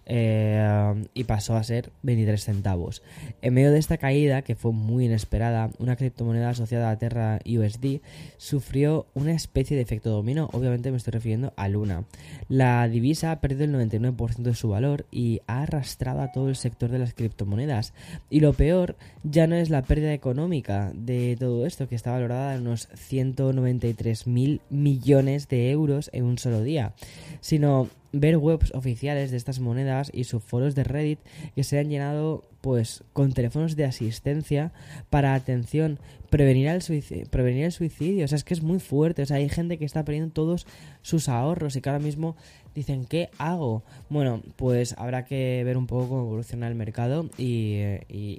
eh, 0.06 1.04
y 1.14 1.24
pasó 1.24 1.56
a 1.56 1.64
ser 1.64 1.90
23 2.02 2.42
centavos. 2.42 3.02
En 3.42 3.54
medio 3.54 3.72
de 3.72 3.78
esta 3.78 3.98
caída, 3.98 4.42
que 4.42 4.54
fue 4.54 4.72
muy 4.72 5.06
inesperada, 5.06 5.70
una 5.78 5.96
criptomoneda 5.96 6.50
asociada 6.50 6.90
a 6.90 6.98
Terra 6.98 7.40
USD 7.46 8.00
sufrió 8.36 9.06
una 9.14 9.32
especie 9.32 9.76
de 9.76 9.82
efecto 9.82 10.10
dominó. 10.10 10.48
Obviamente 10.52 10.90
me 10.90 10.96
estoy 10.96 11.12
refiriendo 11.12 11.52
a 11.56 11.68
Luna. 11.68 12.04
La 12.48 12.86
divisa 12.88 13.32
ha 13.32 13.40
perdido 13.40 13.64
el 13.64 13.90
99% 13.90 14.36
de 14.42 14.54
su 14.54 14.68
valor 14.68 15.06
y 15.10 15.40
ha 15.46 15.62
arrastrado 15.62 16.20
a 16.20 16.32
todo 16.32 16.48
el 16.48 16.56
sector 16.56 16.90
de 16.90 16.98
las 16.98 17.14
criptomonedas. 17.14 17.94
Y 18.30 18.40
lo 18.40 18.52
peor 18.52 18.96
ya 19.22 19.46
no 19.46 19.54
es 19.56 19.70
la 19.70 19.82
pérdida 19.82 20.12
económica 20.12 20.92
de 20.94 21.36
todo 21.38 21.66
esto, 21.66 21.88
que 21.88 21.94
está 21.94 22.12
valorada 22.12 22.54
en 22.54 22.62
unos 22.62 22.88
193 22.94 24.26
mil 24.26 24.60
millones 24.70 25.48
de 25.48 25.70
euros 25.70 25.73
euros 25.74 26.08
en 26.12 26.24
un 26.24 26.38
solo 26.38 26.62
día, 26.62 26.94
sino 27.40 27.88
ver 28.14 28.36
webs 28.36 28.72
oficiales 28.74 29.30
de 29.30 29.36
estas 29.36 29.60
monedas 29.60 30.10
y 30.12 30.24
subforos 30.24 30.74
de 30.74 30.84
Reddit 30.84 31.18
que 31.54 31.64
se 31.64 31.78
han 31.78 31.90
llenado 31.90 32.44
pues 32.60 33.04
con 33.12 33.32
teléfonos 33.32 33.76
de 33.76 33.84
asistencia 33.84 34.72
para 35.10 35.34
atención, 35.34 35.98
prevenir 36.30 36.68
el 36.68 36.80
suicidio, 36.80 37.26
prevenir 37.30 37.64
el 37.64 37.72
suicidio, 37.72 38.24
o 38.24 38.28
sea, 38.28 38.36
es 38.36 38.44
que 38.44 38.54
es 38.54 38.62
muy 38.62 38.80
fuerte, 38.80 39.20
o 39.20 39.26
sea, 39.26 39.36
hay 39.36 39.50
gente 39.50 39.76
que 39.76 39.84
está 39.84 40.02
perdiendo 40.04 40.32
todos 40.32 40.66
sus 41.02 41.28
ahorros 41.28 41.76
y 41.76 41.82
que 41.82 41.90
ahora 41.90 42.02
mismo 42.02 42.36
dicen, 42.74 43.04
¿qué 43.04 43.30
hago? 43.38 43.84
Bueno, 44.10 44.42
pues 44.56 44.94
habrá 44.98 45.24
que 45.24 45.62
ver 45.64 45.76
un 45.76 45.86
poco 45.86 46.08
cómo 46.08 46.22
evoluciona 46.22 46.66
el 46.68 46.74
mercado 46.74 47.28
y, 47.38 47.84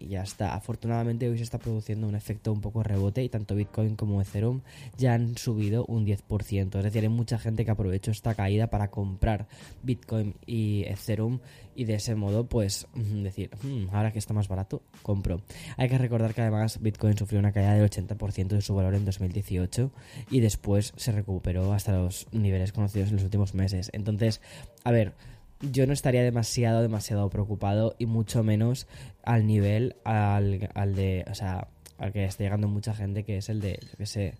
ya 0.10 0.24
está. 0.24 0.54
Afortunadamente 0.54 1.30
hoy 1.30 1.38
se 1.38 1.44
está 1.44 1.58
produciendo 1.58 2.08
un 2.08 2.16
efecto 2.16 2.52
un 2.52 2.62
poco 2.62 2.84
rebote 2.84 3.24
y 3.24 3.30
tanto 3.30 3.56
Bitcoin 3.56 3.96
como 3.96 4.22
Ethereum 4.22 4.62
ya 4.98 5.14
han 5.14 5.38
subido 5.38 5.86
un 5.86 6.06
10%. 6.06 6.78
Es 6.78 6.84
decir, 6.84 7.04
hay 7.04 7.10
mucha 7.10 7.40
gente 7.40 7.66
que 7.66 7.72
aprovechó 7.72 8.12
esta 8.12 8.36
caída 8.36 8.68
para 8.68 8.90
comprar 8.90 9.48
Bitcoin 9.84 10.36
y 10.46 10.84
Ethereum 10.84 11.40
y 11.76 11.86
de 11.86 11.96
ese 11.96 12.16
modo 12.16 12.46
pues 12.46 12.88
decir, 12.96 13.50
hmm, 13.62 13.88
ahora 13.92 14.12
que 14.12 14.20
está 14.20 14.34
más 14.34 14.48
barato, 14.48 14.82
compro. 15.02 15.42
Hay 15.78 15.90
que 15.90 15.98
recordar 15.98 16.34
que 16.34 16.42
además 16.42 16.82
Bitcoin 16.82 17.18
sufrió 17.18 17.40
una 17.40 17.52
caída 17.52 17.74
del 17.74 17.90
80% 17.90 18.48
de 18.48 18.62
su 18.62 18.74
valor 18.74 18.96
en 18.96 19.06
2018 19.06 19.92
y 20.32 20.40
después 20.40 20.94
se 20.96 21.12
recuperó 21.12 21.74
hasta 21.74 21.94
los 21.94 22.28
niveles 22.32 22.72
conocidos 22.72 23.10
en 23.10 23.16
los 23.16 23.24
últimos 23.24 23.54
meses. 23.54 23.90
Entonces, 23.94 24.42
a 24.84 24.92
ver, 24.92 25.14
yo 25.62 25.88
no 25.88 25.94
estaría 25.94 26.24
demasiado, 26.24 26.82
demasiado 26.82 27.30
preocupado 27.30 27.96
y 27.98 28.06
mucho 28.06 28.44
menos 28.44 28.88
al 29.24 29.48
nivel 29.48 29.96
al, 30.04 30.70
al 30.74 30.96
de, 30.96 31.26
o 31.30 31.36
sea, 31.36 31.68
al 31.98 32.12
que 32.12 32.26
está 32.26 32.44
llegando 32.44 32.68
mucha 32.68 32.94
gente, 32.94 33.24
que 33.24 33.38
es 33.38 33.50
el 33.50 33.62
de, 33.62 33.80
yo 33.82 33.98
qué 33.98 34.06
sé, 34.06 34.34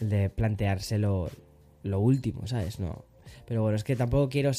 el 0.00 0.10
de 0.10 0.30
planteárselo 0.30 1.30
lo 1.82 2.00
último, 2.00 2.46
¿sabes? 2.46 2.80
No. 2.80 3.04
Pero 3.46 3.62
bueno, 3.62 3.76
es 3.76 3.84
que 3.84 3.96
tampoco 3.96 4.28
quiero, 4.28 4.50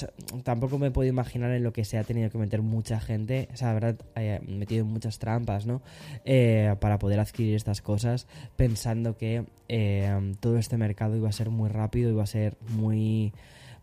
tampoco 0.44 0.77
me 0.77 0.91
puedo 0.91 1.10
imaginar 1.10 1.51
en 1.51 1.63
lo 1.63 1.74
que 1.74 1.86
se 1.86 1.98
ha 1.98 2.03
tenido 2.03 2.29
que 2.29 2.38
meter 2.38 2.62
mucha 2.62 3.00
gente, 3.00 3.48
o 3.53 3.58
sea, 3.58 3.72
habrá 3.72 3.96
eh, 4.15 4.39
metido 4.48 4.86
muchas 4.86 5.20
trampas, 5.20 5.65
¿no? 5.65 5.82
Eh, 6.24 6.75
para 6.79 7.00
poder 7.00 7.20
adquirir 7.20 7.55
estas 7.55 7.82
cosas, 7.82 8.27
pensando 8.55 9.17
que 9.17 9.46
eh, 9.70 10.34
todo 10.39 10.58
este 10.58 10.77
mercado 10.77 11.15
iba 11.15 11.29
a 11.29 11.34
ser 11.34 11.50
muy 11.50 11.70
rápido, 11.70 12.10
iba 12.10 12.24
a 12.24 12.27
ser 12.27 12.58
muy... 12.70 13.34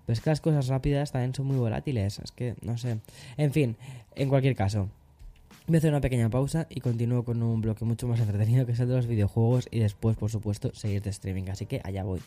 Pues 0.07 0.21
que 0.21 0.31
las 0.31 0.41
cosas 0.41 0.67
rápidas 0.67 1.13
también 1.13 1.33
son 1.33 1.47
muy 1.47 1.57
volátiles, 1.57 2.19
es 2.19 2.33
que 2.33 2.57
no 2.61 2.77
sé. 2.77 2.99
En 3.37 3.53
fin, 3.53 3.77
en 4.17 4.29
cualquier 4.29 4.57
caso, 4.57 4.89
Voy 5.67 5.77
a 5.77 5.79
hacer 5.79 5.91
una 5.91 6.01
pequeña 6.01 6.29
pausa 6.29 6.67
y 6.69 6.81
continúo 6.81 7.23
con 7.23 7.41
un 7.41 7.61
bloque 7.61 7.85
mucho 7.85 8.09
más 8.09 8.19
entretenido 8.19 8.67
que 8.67 8.73
es 8.73 8.81
el 8.81 8.89
de 8.89 8.97
los 8.97 9.07
videojuegos 9.07 9.69
y 9.71 9.79
después, 9.79 10.17
por 10.17 10.29
supuesto, 10.29 10.75
seguir 10.75 11.03
de 11.03 11.11
streaming. 11.11 11.45
Así 11.51 11.67
que 11.67 11.81
allá 11.85 12.03
voy. 12.03 12.21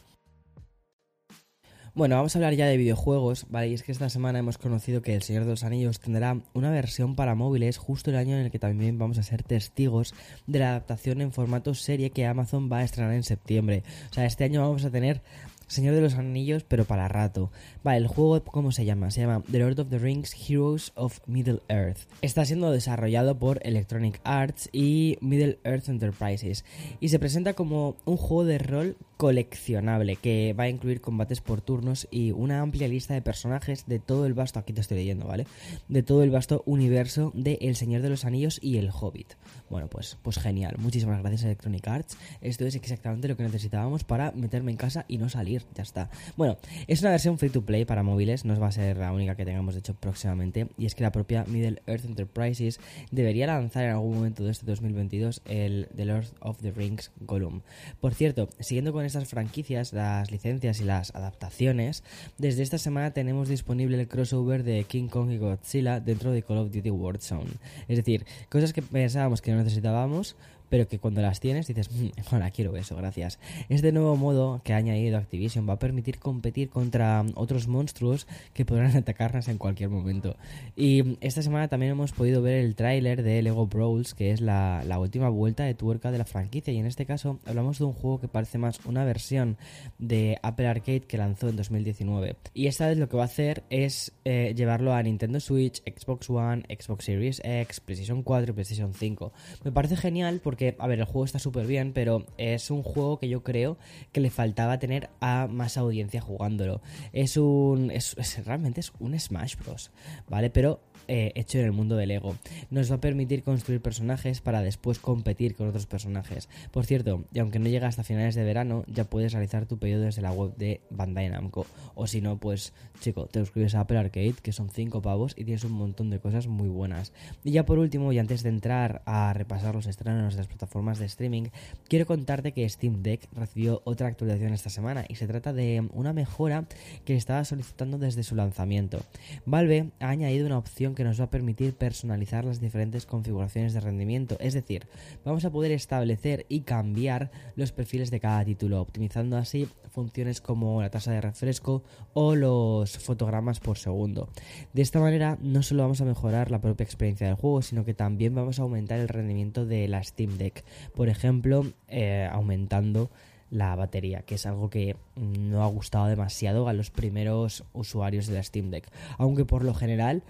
Bueno, 1.96 2.18
vamos 2.18 2.36
a 2.36 2.40
hablar 2.40 2.56
ya 2.56 2.66
de 2.66 2.76
videojuegos, 2.76 3.46
¿vale? 3.50 3.70
Y 3.70 3.74
es 3.74 3.82
que 3.82 3.94
esta 3.94 4.10
semana 4.10 4.40
hemos 4.40 4.58
conocido 4.58 5.02
que 5.02 5.16
El 5.16 5.22
Señor 5.22 5.46
de 5.46 5.52
los 5.52 5.64
Anillos 5.64 6.02
tendrá 6.02 6.38
una 6.54 6.70
versión 6.70 7.16
para 7.16 7.36
móviles 7.36 7.78
justo 7.78 8.10
el 8.10 8.18
año 8.18 8.36
en 8.36 8.44
el 8.44 8.52
que 8.52 8.60
también 8.60 8.98
vamos 8.98 9.18
a 9.18 9.24
ser 9.24 9.44
testigos 9.44 10.14
de 10.46 10.60
la 10.60 10.72
adaptación 10.72 11.22
en 11.22 11.32
formato 11.32 11.74
serie 11.74 12.10
que 12.10 12.26
Amazon 12.26 12.70
va 12.70 12.80
a 12.80 12.84
estrenar 12.84 13.14
en 13.14 13.24
septiembre. 13.24 13.84
O 14.12 14.14
sea, 14.14 14.26
este 14.26 14.44
año 14.44 14.60
vamos 14.60 14.84
a 14.84 14.92
tener 14.92 15.22
Señor 15.68 15.96
de 15.96 16.02
los 16.02 16.16
Anillos, 16.16 16.64
pero 16.64 16.86
para 16.86 17.08
rato. 17.08 17.52
Vale, 17.84 17.98
el 17.98 18.08
juego, 18.08 18.44
¿cómo 18.44 18.72
se 18.72 18.86
llama? 18.86 19.12
Se 19.12 19.22
llama 19.22 19.44
The 19.52 19.60
Lord 19.60 19.80
of 19.80 19.90
the 19.90 20.00
Rings 20.00 20.36
Heroes 20.50 20.92
of 20.96 21.20
Middle 21.28 21.62
Earth. 21.70 22.00
Está 22.22 22.46
siendo 22.46 22.72
desarrollado 22.72 23.38
por 23.38 23.60
Electronic 23.64 24.20
Arts 24.24 24.70
y 24.72 25.18
Middle 25.22 25.60
Earth 25.64 25.90
Enterprises. 25.90 26.66
Y 27.00 27.10
se 27.10 27.20
presenta 27.20 27.54
como 27.54 27.96
un 28.06 28.18
juego 28.18 28.46
de 28.46 28.58
rol 28.58 28.98
coleccionable 29.18 30.18
que 30.18 30.54
va 30.54 30.66
a 30.66 30.70
incluir 30.70 31.02
combates 31.02 31.42
por 31.42 31.62
turnos 31.62 32.08
y 32.12 32.32
una 32.32 32.62
amplia 32.62 32.88
lista 32.88 33.14
de 33.14 33.22
personajes 33.22 33.86
de 33.88 34.00
todo 34.00 34.26
el 34.26 34.34
vasto, 34.34 34.60
aquí 34.60 34.74
te 34.74 34.82
estoy 34.82 34.98
leyendo, 34.98 35.26
¿vale? 35.26 35.48
De 35.88 36.04
todo 36.04 36.24
el 36.24 36.32
vasto 36.32 36.64
universo 36.66 37.32
de 37.34 37.58
El 37.62 37.76
Señor 37.76 38.02
de 38.02 38.10
los 38.10 38.26
Anillos 38.26 38.60
y 38.62 38.78
El 38.78 38.90
Hobbit. 38.90 39.34
Bueno, 39.70 39.88
pues, 39.88 40.18
pues 40.22 40.38
genial. 40.38 40.76
Muchísimas 40.78 41.22
gracias 41.22 41.44
Electronic 41.44 41.88
Arts. 41.88 42.18
Esto 42.42 42.66
es 42.66 42.76
exactamente 42.76 43.28
lo 43.28 43.38
que 43.38 43.44
necesitábamos 43.44 44.04
para 44.04 44.32
meterme 44.32 44.72
en 44.72 44.78
casa 44.78 45.06
y 45.08 45.18
no 45.18 45.30
salir. 45.30 45.55
Ya 45.74 45.84
está. 45.84 46.10
Bueno, 46.38 46.58
es 46.88 47.02
una 47.02 47.12
versión 47.12 47.38
free 47.38 47.50
to 47.50 47.64
play 47.64 47.86
para 47.86 48.04
móviles. 48.04 48.46
No 48.46 48.60
va 48.60 48.68
a 48.68 48.72
ser 48.72 48.98
la 48.98 49.12
única 49.12 49.36
que 49.36 49.46
tengamos 49.46 49.74
de 49.74 49.80
hecho 49.80 49.94
próximamente. 49.94 50.68
Y 50.78 50.86
es 50.86 50.96
que 50.96 51.04
la 51.04 51.12
propia 51.12 51.46
Middle 51.48 51.82
Earth 51.88 52.06
Enterprises 52.06 52.80
debería 53.12 53.48
lanzar 53.48 53.86
en 53.86 53.92
algún 53.92 54.16
momento 54.16 54.44
de 54.44 54.52
este 54.52 54.66
2022 54.66 55.42
el 55.46 55.88
The 55.96 56.06
Lord 56.06 56.28
of 56.40 56.62
the 56.62 56.72
Rings 56.72 57.12
Gollum. 57.22 57.62
Por 58.02 58.14
cierto, 58.14 58.50
siguiendo 58.60 58.94
con 58.94 59.06
estas 59.06 59.28
franquicias, 59.28 59.94
las 59.94 60.32
licencias 60.32 60.80
y 60.80 60.84
las 60.84 61.14
adaptaciones, 61.16 62.04
desde 62.38 62.64
esta 62.64 62.78
semana 62.78 63.12
tenemos 63.12 63.50
disponible 63.50 64.00
el 64.00 64.08
crossover 64.08 64.64
de 64.64 64.84
King 64.84 65.08
Kong 65.08 65.32
y 65.32 65.38
Godzilla 65.38 66.00
dentro 66.00 66.32
de 66.32 66.44
Call 66.44 66.58
of 66.58 66.72
Duty 66.72 66.90
Warzone. 66.90 67.52
Es 67.88 67.98
decir, 67.98 68.26
cosas 68.50 68.74
que 68.74 68.82
pensábamos 68.82 69.42
que 69.42 69.52
no 69.52 69.58
necesitábamos, 69.58 70.36
pero 70.70 70.88
que 70.88 71.00
cuando 71.00 71.22
las 71.22 71.40
tienes 71.40 71.68
dices, 71.68 71.90
hola, 72.32 72.48
mm, 72.48 72.52
quiero 72.52 72.76
eso, 72.76 72.96
gracias. 72.96 73.40
Este 73.70 73.92
nuevo 73.92 74.16
modo 74.16 74.62
que 74.64 74.74
ha 74.74 74.78
añadido 74.78 75.18
Activision 75.18 75.68
va 75.68 75.74
a 75.74 75.80
permitir 75.80 76.20
competir 76.20 76.70
contra 76.70 77.24
otros 77.36 77.68
monstruos 77.68 78.28
que 78.54 78.66
podrán 78.66 78.96
atacarnos 78.98 79.48
en 79.48 79.58
cualquier 79.58 79.90
momento. 79.90 80.36
Y 80.76 81.18
esta 81.22 81.42
semana 81.42 81.68
también 81.68 81.92
hemos 81.92 82.12
podido 82.12 82.42
ver 82.42 82.64
el 82.64 82.76
tráiler 82.76 83.24
de 83.24 83.42
Lego 83.42 83.68
Brawls, 83.68 84.14
que 84.14 84.32
es 84.32 84.42
la, 84.42 84.84
última 85.00 85.30
vuelta 85.30 85.64
de 85.64 85.74
tuerca 85.74 86.12
de 86.12 86.18
la 86.18 86.26
franquicia. 86.26 86.74
Y 86.74 86.78
en 86.78 86.86
este 86.86 87.06
caso 87.06 87.40
hablamos 87.46 87.80
de 87.80 87.86
un 87.86 87.94
juego 87.94 88.20
que 88.20 88.28
parece 88.28 88.58
más 88.58 88.80
una 88.86 89.04
versión 89.04 89.58
de 90.00 90.38
Apple 90.42 90.68
Arcade 90.68 91.02
que 91.02 91.18
lanzó 91.18 91.50
en 91.50 91.58
2019. 91.58 92.36
Y 92.54 92.68
esta 92.68 92.88
vez 92.88 92.98
lo 92.98 93.10
que 93.10 93.18
va 93.18 93.24
a 93.24 93.26
hacer 93.26 93.64
es 93.70 94.14
eh, 94.24 94.54
llevarlo 94.56 94.94
a 94.94 95.04
Nintendo 95.04 95.40
Switch, 95.40 95.82
Xbox 95.84 96.30
One, 96.30 96.64
Xbox 96.70 97.06
Series 97.06 97.42
X, 97.44 97.80
PlayStation 97.82 98.24
4 98.24 98.52
y 98.52 98.54
PlayStation 98.54 98.94
5. 98.94 99.34
Me 99.64 99.72
parece 99.72 99.98
genial 99.98 100.40
porque 100.44 100.55
porque, 100.56 100.74
a 100.80 100.88
ver, 100.88 101.00
el 101.00 101.06
juego 101.06 101.26
está 101.26 101.38
súper 101.38 101.68
bien, 101.68 101.92
pero 101.92 102.26
es 102.38 102.72
un 102.72 102.82
juego 102.82 103.20
que 103.20 103.28
yo 103.28 103.44
creo 103.44 103.78
que 104.14 104.22
le 104.22 104.30
faltaba 104.30 104.80
tener 104.80 105.10
a 105.20 105.48
más 105.52 105.76
audiencia 105.76 106.22
jugándolo. 106.22 106.82
Es 107.12 107.36
un. 107.36 107.92
Es, 107.92 108.16
realmente 108.46 108.80
es 108.80 108.94
un 109.00 109.20
Smash 109.20 109.58
Bros. 109.58 109.92
¿Vale? 110.30 110.50
Pero 110.50 110.80
eh, 111.08 111.32
hecho 111.36 111.60
en 111.60 111.66
el 111.66 111.72
mundo 111.72 111.96
del 111.96 112.10
Lego. 112.10 112.36
Nos 112.72 112.90
va 112.90 112.96
a 112.96 113.02
permitir 113.02 113.44
construir 113.44 113.82
personajes 113.82 114.42
para 114.42 114.62
después 114.62 114.98
competir 114.98 115.56
con 115.56 115.68
otros 115.68 115.86
personajes. 115.86 116.50
Por 116.72 116.86
cierto, 116.86 117.26
y 117.32 117.40
aunque 117.40 117.60
no 117.60 117.70
llega 117.70 117.88
hasta 117.88 118.04
finales 118.04 118.34
de 118.34 118.44
verano, 118.44 118.84
ya 118.88 119.04
puedes 119.04 119.32
realizar 119.34 119.68
tu 119.68 119.78
pedido 119.78 120.02
desde 120.02 120.24
la 120.24 120.32
web 120.32 120.56
de 120.56 120.82
Bandai 120.90 121.30
Namco. 121.30 121.68
O 121.94 122.08
si 122.08 122.22
no, 122.22 122.38
pues, 122.38 122.74
chico, 123.02 123.28
te 123.28 123.40
suscribes 123.40 123.76
a 123.76 123.82
Apple 123.82 124.00
Arcade, 124.00 124.36
que 124.42 124.52
son 124.52 124.70
5 124.70 125.02
pavos 125.02 125.34
y 125.38 125.44
tienes 125.44 125.64
un 125.64 125.74
montón 125.74 126.10
de 126.10 126.20
cosas 126.20 126.48
muy 126.48 126.70
buenas. 126.70 127.14
Y 127.44 127.52
ya 127.52 127.66
por 127.66 127.78
último, 127.78 128.12
y 128.12 128.18
antes 128.18 128.42
de 128.42 128.50
entrar 128.50 129.04
a 129.06 129.32
repasar 129.34 129.76
los 129.76 129.86
estrenos 129.86 130.36
de 130.36 130.42
plataformas 130.48 131.00
de 131.00 131.06
streaming, 131.06 131.50
quiero 131.88 132.06
contarte 132.06 132.52
que 132.52 132.68
Steam 132.68 133.04
Deck 133.04 133.28
recibió 133.34 133.82
otra 133.86 134.08
actualización 134.08 134.54
esta 134.54 134.70
semana 134.70 135.06
y 135.08 135.16
se 135.16 135.28
trata 135.28 135.54
de 135.54 135.88
una 135.94 136.14
mejora 136.14 136.66
que 137.06 137.16
estaba 137.16 137.44
solicitando 137.46 137.98
desde 137.98 138.24
su 138.24 138.36
lanzamiento. 138.36 139.00
Valve 139.46 139.92
ha 140.00 140.10
añadido 140.10 140.46
una 140.46 140.58
opción 140.58 140.96
que 140.96 141.04
nos 141.04 141.20
va 141.20 141.26
a 141.26 141.30
permitir 141.30 141.74
personalizar 141.76 142.46
las 142.46 142.60
diferentes 142.60 143.06
configuraciones 143.06 143.74
de 143.74 143.80
rendimiento. 143.80 144.38
Es 144.40 144.54
decir, 144.54 144.88
vamos 145.24 145.46
a 145.46 145.52
poder 145.52 145.72
establecer 145.72 146.46
y 146.50 146.62
cambiar 146.62 147.32
los 147.56 147.72
perfiles 147.72 148.12
de 148.12 148.20
cada 148.20 148.44
título, 148.46 148.82
optimizando 148.82 149.38
así 149.38 149.68
funciones 149.96 150.42
como 150.42 150.82
la 150.82 150.90
tasa 150.90 151.14
de 151.14 151.22
refresco 151.22 151.82
o 152.14 152.36
los 152.36 152.98
fotogramas 152.98 153.62
por 153.62 153.78
segundo. 153.78 154.28
De 154.74 154.82
esta 154.82 155.00
manera 155.00 155.38
no 155.42 155.64
solo 155.64 155.84
vamos 155.84 156.02
a 156.02 156.06
mejorar 156.06 156.52
la 156.52 156.60
propia 156.60 156.84
experiencia 156.84 157.28
del 157.28 157.38
juego, 157.38 157.62
sino 157.62 157.86
que 157.86 157.94
también 157.94 158.36
vamos 158.36 158.60
a 158.60 158.64
aumentar 158.64 159.00
el 159.00 159.08
rendimiento 159.08 159.66
de 159.66 159.88
la 159.88 160.04
Steam 160.04 160.35
Deck. 160.38 160.64
Por 160.94 161.10
ejemplo, 161.10 161.66
eh, 161.88 162.30
aumentando 162.32 163.10
la 163.52 163.76
batería, 163.76 164.22
que 164.22 164.36
es 164.36 164.46
algo 164.46 164.70
que 164.70 164.96
no 165.16 165.64
ha 165.64 165.68
gustado 165.68 166.08
demasiado 166.08 166.68
a 166.68 166.74
los 166.74 166.90
primeros 166.90 167.64
usuarios 167.74 168.28
de 168.28 168.36
la 168.36 168.44
Steam 168.44 168.72
Deck. 168.72 168.88
Aunque 169.18 169.46
por 169.46 169.64
lo 169.64 169.74
general 169.74 170.24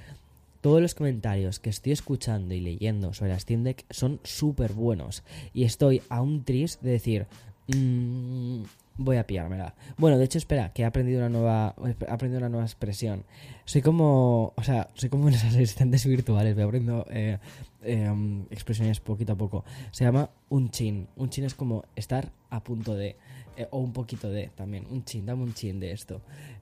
todos 0.61 0.81
los 0.81 0.95
comentarios 0.95 1.59
que 1.59 1.69
estoy 1.69 1.91
escuchando 1.91 2.53
y 2.53 2.59
leyendo 2.59 3.13
sobre 3.13 3.31
la 3.31 3.39
Steam 3.39 3.63
Deck 3.63 3.85
son 3.89 4.19
súper 4.23 4.73
buenos. 4.73 5.23
Y 5.53 5.63
estoy 5.63 6.01
aún 6.09 6.43
triste 6.43 6.85
de 6.85 6.91
decir, 6.91 7.27
mmm, 7.67 8.63
voy 8.97 9.17
a 9.17 9.27
pillármela. 9.27 9.75
Bueno, 9.97 10.17
de 10.17 10.25
hecho, 10.25 10.37
espera, 10.37 10.71
que 10.73 10.83
he 10.83 10.85
aprendido 10.85 11.19
una 11.19 11.29
nueva, 11.29 11.75
he 11.83 12.11
aprendido 12.11 12.39
una 12.39 12.49
nueva 12.49 12.65
expresión. 12.65 13.23
Soy 13.65 13.81
como, 13.81 14.53
o 14.55 14.63
sea, 14.63 14.89
soy 14.93 15.09
como 15.09 15.25
unos 15.27 15.43
asistentes 15.43 16.05
virtuales, 16.05 16.55
voy 16.55 16.63
aprendiendo 16.63 17.05
eh, 17.09 17.37
em, 17.83 18.45
expresiones 18.49 18.99
poquito 18.99 19.33
a 19.33 19.35
poco. 19.35 19.65
Se 19.91 20.03
llama 20.03 20.29
un 20.49 20.69
chin. 20.69 21.07
Un 21.15 21.29
chin 21.29 21.45
es 21.45 21.55
como 21.55 21.83
estar 21.95 22.31
a 22.49 22.63
punto 22.63 22.95
de, 22.95 23.17
eh, 23.57 23.67
o 23.71 23.79
un 23.79 23.93
poquito 23.93 24.29
de 24.29 24.49
también. 24.55 24.85
Un 24.89 25.03
chin, 25.03 25.25
dame 25.25 25.43
un 25.43 25.53
chin 25.53 25.79
de 25.79 25.91
esto. 25.91 26.21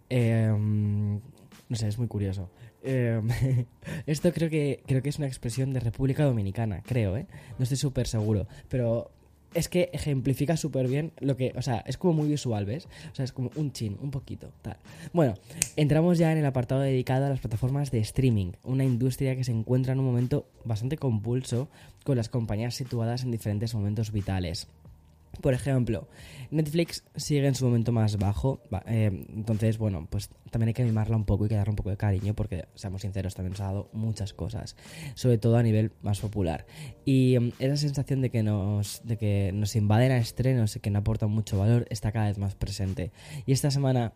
Em, 0.09 1.19
no 1.69 1.75
sé, 1.75 1.87
es 1.87 1.97
muy 1.97 2.07
curioso. 2.07 2.49
Em, 2.83 3.27
esto 4.05 4.31
creo 4.33 4.49
que, 4.49 4.83
creo 4.85 5.01
que 5.01 5.09
es 5.09 5.17
una 5.17 5.27
expresión 5.27 5.71
de 5.73 5.79
República 5.79 6.25
Dominicana, 6.25 6.81
creo, 6.85 7.15
¿eh? 7.15 7.27
No 7.57 7.63
estoy 7.63 7.77
súper 7.77 8.07
seguro, 8.07 8.47
pero 8.69 9.11
es 9.53 9.69
que 9.69 9.89
ejemplifica 9.93 10.57
súper 10.57 10.87
bien 10.87 11.11
lo 11.19 11.37
que, 11.37 11.53
o 11.55 11.61
sea, 11.61 11.83
es 11.85 11.97
como 11.97 12.13
muy 12.13 12.27
visual, 12.27 12.65
¿ves? 12.65 12.87
O 13.11 13.15
sea, 13.15 13.25
es 13.25 13.31
como 13.31 13.51
un 13.55 13.71
chin, 13.71 13.97
un 14.01 14.11
poquito, 14.11 14.51
tal. 14.61 14.77
Bueno, 15.13 15.35
entramos 15.75 16.17
ya 16.17 16.31
en 16.31 16.37
el 16.37 16.45
apartado 16.45 16.81
dedicado 16.81 17.25
a 17.25 17.29
las 17.29 17.39
plataformas 17.39 17.91
de 17.91 17.99
streaming, 17.99 18.51
una 18.63 18.83
industria 18.83 19.35
que 19.35 19.43
se 19.43 19.51
encuentra 19.51 19.93
en 19.93 19.99
un 19.99 20.05
momento 20.05 20.47
bastante 20.65 20.97
compulso 20.97 21.67
con 22.03 22.17
las 22.17 22.29
compañías 22.29 22.75
situadas 22.75 23.23
en 23.23 23.31
diferentes 23.31 23.73
momentos 23.73 24.11
vitales. 24.11 24.67
Por 25.41 25.53
ejemplo, 25.53 26.07
Netflix 26.51 27.03
sigue 27.15 27.47
en 27.47 27.55
su 27.55 27.65
momento 27.65 27.91
más 27.91 28.17
bajo, 28.17 28.61
eh, 28.85 29.25
entonces, 29.35 29.77
bueno, 29.77 30.07
pues 30.09 30.29
también 30.51 30.67
hay 30.67 30.73
que 30.73 30.83
mimarla 30.83 31.15
un 31.15 31.25
poco 31.25 31.45
y 31.45 31.49
que 31.49 31.55
darle 31.55 31.71
un 31.71 31.75
poco 31.75 31.89
de 31.89 31.97
cariño 31.97 32.35
porque, 32.35 32.67
seamos 32.75 33.01
sinceros, 33.01 33.33
también 33.33 33.53
nos 33.53 33.61
ha 33.61 33.65
dado 33.65 33.89
muchas 33.91 34.33
cosas, 34.33 34.75
sobre 35.15 35.39
todo 35.39 35.57
a 35.57 35.63
nivel 35.63 35.91
más 36.03 36.19
popular. 36.19 36.67
Y 37.05 37.37
mm, 37.39 37.53
esa 37.57 37.77
sensación 37.77 38.21
de 38.21 38.29
que 38.29 38.43
nos, 38.43 39.01
de 39.03 39.17
que 39.17 39.51
nos 39.53 39.75
invaden 39.75 40.11
a 40.11 40.17
estrenos 40.17 40.75
y 40.75 40.79
que 40.79 40.91
no 40.91 40.99
aportan 40.99 41.31
mucho 41.31 41.57
valor 41.57 41.87
está 41.89 42.11
cada 42.11 42.27
vez 42.27 42.37
más 42.37 42.53
presente. 42.53 43.11
Y 43.47 43.51
esta 43.51 43.71
semana, 43.71 44.13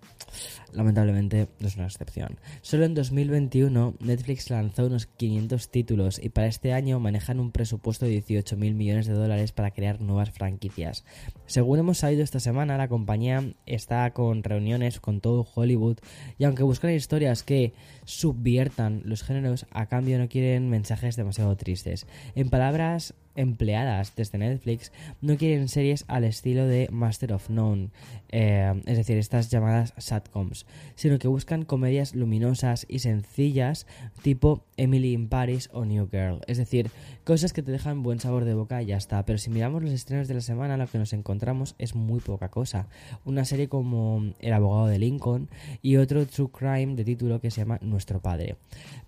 lamentablemente, 0.71 1.49
no 1.59 1.67
es 1.67 1.75
una 1.75 1.85
excepción. 1.85 2.39
Solo 2.61 2.85
en 2.85 2.93
2021 2.93 3.95
Netflix 3.99 4.49
lanzó 4.51 4.85
unos 4.85 5.07
500 5.07 5.69
títulos 5.71 6.19
y 6.23 6.29
para 6.29 6.47
este 6.47 6.73
año 6.73 6.99
manejan 6.99 7.39
un 7.39 7.51
presupuesto 7.51 8.05
de 8.05 8.11
18 8.11 8.57
mil 8.57 8.75
millones 8.75 9.07
de 9.07 9.13
dólares 9.13 9.51
para 9.51 9.71
crear 9.71 10.01
nuevas 10.01 10.31
franquicias. 10.31 11.03
Según 11.45 11.79
hemos 11.79 11.99
sabido 11.99 12.23
esta 12.23 12.39
semana, 12.39 12.77
la 12.77 12.87
compañía 12.87 13.43
está 13.65 14.11
con 14.11 14.43
reuniones 14.43 14.99
con 14.99 15.21
todo 15.21 15.47
Hollywood 15.55 15.97
y 16.37 16.43
aunque 16.43 16.63
buscan 16.63 16.91
historias 16.91 17.43
que 17.43 17.73
subviertan 18.05 19.01
los 19.05 19.23
géneros, 19.23 19.65
a 19.71 19.85
cambio 19.85 20.19
no 20.19 20.27
quieren 20.27 20.69
mensajes 20.69 21.15
demasiado 21.15 21.55
tristes. 21.55 22.05
En 22.35 22.49
palabras 22.49 23.13
empleadas 23.37 24.13
desde 24.15 24.37
Netflix 24.37 24.91
no 25.21 25.37
quieren 25.37 25.69
series 25.69 26.03
al 26.07 26.25
estilo 26.25 26.65
de 26.65 26.89
Master 26.91 27.33
of 27.33 27.49
None, 27.49 27.89
eh, 28.29 28.81
es 28.85 28.97
decir, 28.97 29.17
estas 29.17 29.49
llamadas 29.49 29.93
satcoms, 29.97 30.65
sino 30.95 31.19
que 31.19 31.29
buscan 31.29 31.63
comedias 31.63 32.15
luminosas 32.15 32.85
y 32.89 32.99
sencillas 32.99 33.87
tipo 34.21 34.65
Emily 34.75 35.13
in 35.13 35.29
Paris 35.29 35.69
o 35.71 35.85
New 35.85 36.09
Girl, 36.11 36.41
es 36.47 36.57
decir, 36.57 36.91
cosas 37.23 37.53
que 37.53 37.63
te 37.63 37.71
dejan 37.71 38.03
buen 38.03 38.19
sabor 38.19 38.43
de 38.43 38.53
boca 38.53 38.81
y 38.81 38.87
ya 38.87 38.97
está, 38.97 39.23
pero 39.25 39.37
si 39.37 39.49
miramos 39.49 39.83
los 39.83 39.91
estrenos 39.91 40.27
de 40.27 40.33
la 40.33 40.41
semana 40.41 40.77
lo 40.77 40.87
que 40.87 40.97
nos 40.97 41.13
encontramos 41.13 41.75
es 41.77 41.95
muy 41.95 42.19
poca 42.19 42.49
cosa, 42.49 42.87
una 43.23 43.45
serie 43.45 43.69
como 43.69 44.33
El 44.39 44.53
abogado 44.53 44.87
de 44.87 44.99
Lincoln 44.99 45.49
y 45.81 45.97
otro 45.97 46.25
True 46.25 46.49
Crime 46.51 46.95
de 46.95 47.05
título 47.05 47.39
que 47.39 47.51
se 47.51 47.61
llama 47.61 47.79
Nuestro 47.81 48.21
Padre, 48.21 48.57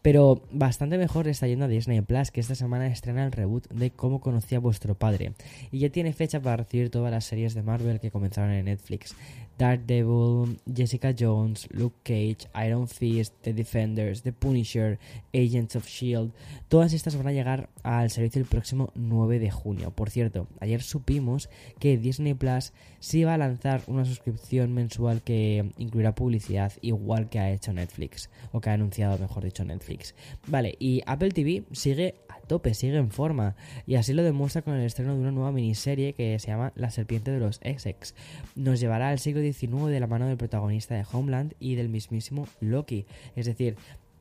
pero 0.01 0.41
bastante 0.51 0.97
mejor 0.97 1.27
está 1.27 1.47
yendo 1.47 1.65
a 1.65 1.67
Disney 1.67 2.01
Plus 2.01 2.31
que 2.31 2.39
esta 2.39 2.55
semana 2.55 2.87
estrena 2.87 3.25
el 3.25 3.31
reboot 3.31 3.67
de 3.69 3.91
Cómo 3.91 4.18
conocía 4.19 4.57
a 4.57 4.61
vuestro 4.61 4.95
padre 4.95 5.33
y 5.71 5.79
ya 5.79 5.89
tiene 5.89 6.13
fecha 6.13 6.39
para 6.39 6.57
recibir 6.57 6.89
todas 6.89 7.11
las 7.11 7.25
series 7.25 7.53
de 7.53 7.63
Marvel 7.63 7.99
que 7.99 8.11
comenzaron 8.11 8.51
en 8.51 8.65
Netflix. 8.65 9.15
Daredevil, 9.59 10.57
Jessica 10.73 11.13
Jones, 11.17 11.67
Luke 11.71 11.97
Cage, 12.03 12.49
Iron 12.65 12.87
Fist, 12.87 13.35
The 13.41 13.53
Defenders, 13.53 14.23
The 14.23 14.31
Punisher, 14.31 14.97
Agents 15.33 15.75
of 15.75 15.85
Shield, 15.85 16.31
todas 16.69 16.93
estas 16.93 17.17
van 17.17 17.27
a 17.27 17.33
llegar 17.33 17.69
al 17.83 18.09
servicio 18.09 18.41
el 18.41 18.47
próximo 18.47 18.91
9 18.95 19.37
de 19.37 19.51
junio. 19.51 19.91
Por 19.91 20.09
cierto, 20.09 20.47
ayer 20.61 20.81
supimos 20.81 21.49
que 21.77 21.97
Disney 21.97 22.35
Plus 22.35 22.71
sí 22.99 23.25
va 23.25 23.33
a 23.33 23.37
lanzar 23.37 23.81
una 23.87 24.05
suscripción 24.05 24.73
mensual 24.73 25.21
que 25.21 25.73
incluirá 25.77 26.15
publicidad 26.15 26.71
igual 26.81 27.29
que 27.29 27.39
ha 27.39 27.51
hecho 27.51 27.73
Netflix, 27.73 28.29
o 28.53 28.61
que 28.61 28.69
ha 28.69 28.73
anunciado, 28.73 29.17
mejor 29.17 29.43
dicho, 29.43 29.65
Netflix. 29.65 30.15
Vale, 30.47 30.75
y 30.79 31.01
Apple 31.05 31.31
TV 31.31 31.63
sigue 31.73 32.15
tope, 32.49 32.73
sigue 32.73 32.97
en 32.97 33.11
forma, 33.11 33.55
y 33.87 33.95
así 33.95 34.11
lo 34.11 34.23
demuestra 34.23 34.61
con 34.61 34.73
el 34.73 34.85
estreno 34.85 35.13
de 35.13 35.21
una 35.21 35.31
nueva 35.31 35.53
miniserie 35.53 36.11
que 36.11 36.37
se 36.39 36.47
llama 36.47 36.73
La 36.75 36.91
serpiente 36.91 37.31
de 37.31 37.39
los 37.39 37.61
Essex. 37.63 38.13
Nos 38.55 38.81
llevará 38.81 39.07
al 39.07 39.19
siglo 39.19 39.41
XIX 39.41 39.85
de 39.85 39.99
la 40.01 40.07
mano 40.07 40.27
del 40.27 40.35
protagonista 40.35 40.95
de 40.95 41.05
Homeland 41.09 41.53
y 41.59 41.75
del 41.75 41.87
mismísimo 41.87 42.47
Loki. 42.59 43.05
Es 43.37 43.45
decir, 43.45 43.77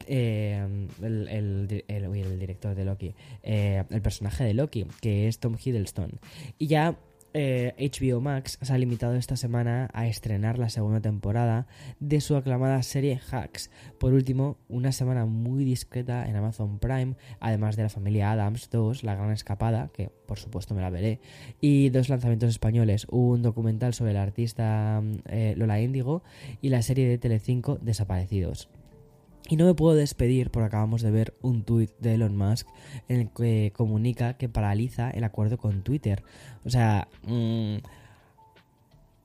eh, 0.07 0.87
el, 1.03 1.29
el, 1.89 2.39
director 2.39 2.75
de 2.75 2.85
Loki, 2.85 3.15
eh, 3.43 3.83
el 3.91 4.03
personaje 4.03 4.45
de 4.45 4.55
Loki, 4.55 4.87
que 5.01 5.27
es 5.27 5.41
Tom 5.41 5.57
Hiddleston. 5.63 6.21
Y 6.59 6.69
ya 6.69 6.97
HBO 7.35 8.19
eh, 8.19 8.21
Max 8.21 8.59
se 8.61 8.73
ha 8.73 8.79
limitado 8.79 9.15
esta 9.15 9.37
semana 9.37 9.91
a 9.93 10.07
estrenar 10.07 10.59
la 10.59 10.69
segunda 10.69 11.01
temporada 11.01 11.67
de 12.01 12.21
su 12.21 12.37
aclamada 12.37 12.83
serie 12.83 13.21
Hacks. 13.31 13.71
Por 13.99 14.13
último, 14.13 14.57
una 14.69 14.93
semana 14.93 15.27
muy 15.27 15.65
discreta 15.65 16.29
en 16.29 16.37
Amazon 16.37 16.79
Prime, 16.79 17.17
además 17.41 17.77
de 17.77 17.83
la 17.85 17.89
familia 17.89 18.33
Adams 18.33 18.71
2, 18.71 19.05
La 19.05 19.15
Gran 19.15 19.33
Escapada, 19.33 19.91
que 19.93 20.11
por 20.27 20.39
supuesto 20.39 20.75
me 20.75 20.81
la 20.81 20.91
veré, 20.91 21.21
y 21.61 21.91
dos 21.91 22.09
lanzamientos 22.09 22.51
españoles, 22.51 23.07
un 23.11 23.43
documental 23.43 23.95
sobre 23.95 24.13
el 24.13 24.19
artista 24.19 25.03
eh, 25.27 25.55
Lola 25.57 25.81
Índigo 25.81 26.23
y 26.63 26.71
la 26.71 26.83
serie 26.83 27.09
de 27.09 27.19
Telecinco 27.19 27.79
Desaparecidos. 27.81 28.69
Y 29.49 29.57
no 29.57 29.65
me 29.65 29.75
puedo 29.75 29.97
despedir 29.97 30.51
porque 30.51 30.67
acabamos 30.67 31.01
de 31.01 31.11
ver 31.11 31.35
un 31.41 31.65
tuit 31.65 31.91
de 31.99 32.15
Elon 32.15 32.37
Musk 32.37 32.69
en 33.09 33.21
el 33.21 33.31
que 33.31 33.73
comunica 33.75 34.35
que 34.35 34.49
paraliza 34.49 35.11
el 35.11 35.25
acuerdo 35.25 35.57
con 35.57 35.83
Twitter. 35.83 36.23
O 36.67 36.71
sea, 36.71 37.09
mmm, 37.23 37.77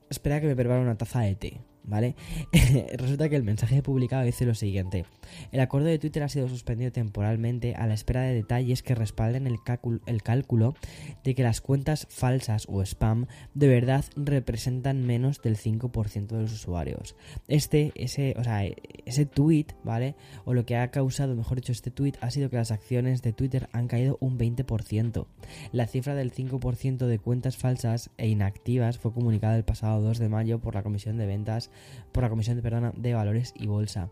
espera 0.08 0.40
que 0.40 0.46
me 0.46 0.56
prepare 0.56 0.80
una 0.80 0.96
taza 0.96 1.20
de 1.20 1.34
té. 1.34 1.60
¿Vale? 1.84 2.16
Resulta 2.96 3.28
que 3.28 3.36
el 3.36 3.44
mensaje 3.44 3.82
publicado 3.82 4.24
dice 4.24 4.46
lo 4.46 4.54
siguiente. 4.54 5.04
El 5.52 5.60
acuerdo 5.60 5.88
de 5.88 5.98
Twitter 5.98 6.22
ha 6.22 6.28
sido 6.28 6.48
suspendido 6.48 6.92
temporalmente 6.92 7.74
a 7.74 7.86
la 7.86 7.94
espera 7.94 8.22
de 8.22 8.34
detalles 8.34 8.82
que 8.82 8.94
respalden 8.94 9.46
el, 9.46 9.58
el, 10.06 10.22
cálculo 10.22 10.74
de 11.22 11.34
que 11.34 11.42
las 11.42 11.60
cuentas 11.60 12.06
falsas 12.10 12.66
o 12.68 12.82
spam 12.82 13.26
de 13.54 13.68
verdad 13.68 14.04
representan 14.16 15.06
menos 15.06 15.40
del 15.42 15.56
5% 15.56 16.26
de 16.26 16.42
los 16.42 16.52
usuarios. 16.52 17.16
Este, 17.48 17.92
ese, 17.94 18.34
o 18.38 18.44
sea, 18.44 18.64
ese 19.04 19.26
tweet, 19.26 19.66
¿vale? 19.82 20.14
O 20.44 20.54
lo 20.54 20.64
que 20.64 20.76
ha 20.76 20.90
causado, 20.90 21.34
mejor 21.34 21.56
dicho, 21.56 21.72
este 21.72 21.90
tweet 21.90 22.14
ha 22.20 22.30
sido 22.30 22.50
que 22.50 22.56
las 22.56 22.70
acciones 22.70 23.22
de 23.22 23.32
Twitter 23.32 23.68
han 23.72 23.88
caído 23.88 24.16
un 24.20 24.38
20%. 24.38 25.26
La 25.72 25.86
cifra 25.86 26.14
del 26.14 26.32
5% 26.32 27.06
de 27.06 27.18
cuentas 27.18 27.56
falsas 27.56 28.10
e 28.16 28.28
inactivas 28.28 28.98
fue 28.98 29.12
comunicada 29.12 29.56
el 29.56 29.64
pasado 29.64 30.00
2 30.00 30.18
de 30.18 30.28
mayo 30.28 30.58
por 30.60 30.74
la 30.74 30.82
Comisión 30.82 31.16
de 31.16 31.26
Ventas 31.26 31.70
por 32.12 32.22
la 32.22 32.30
Comisión 32.30 32.56
de, 32.56 32.62
perdona, 32.62 32.92
de 32.96 33.14
Valores 33.14 33.52
y 33.56 33.66
Bolsa. 33.66 34.08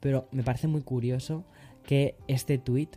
Pero 0.00 0.28
me 0.32 0.42
parece 0.42 0.68
muy 0.68 0.82
curioso 0.82 1.44
que 1.84 2.16
este 2.28 2.58
tweet 2.58 2.88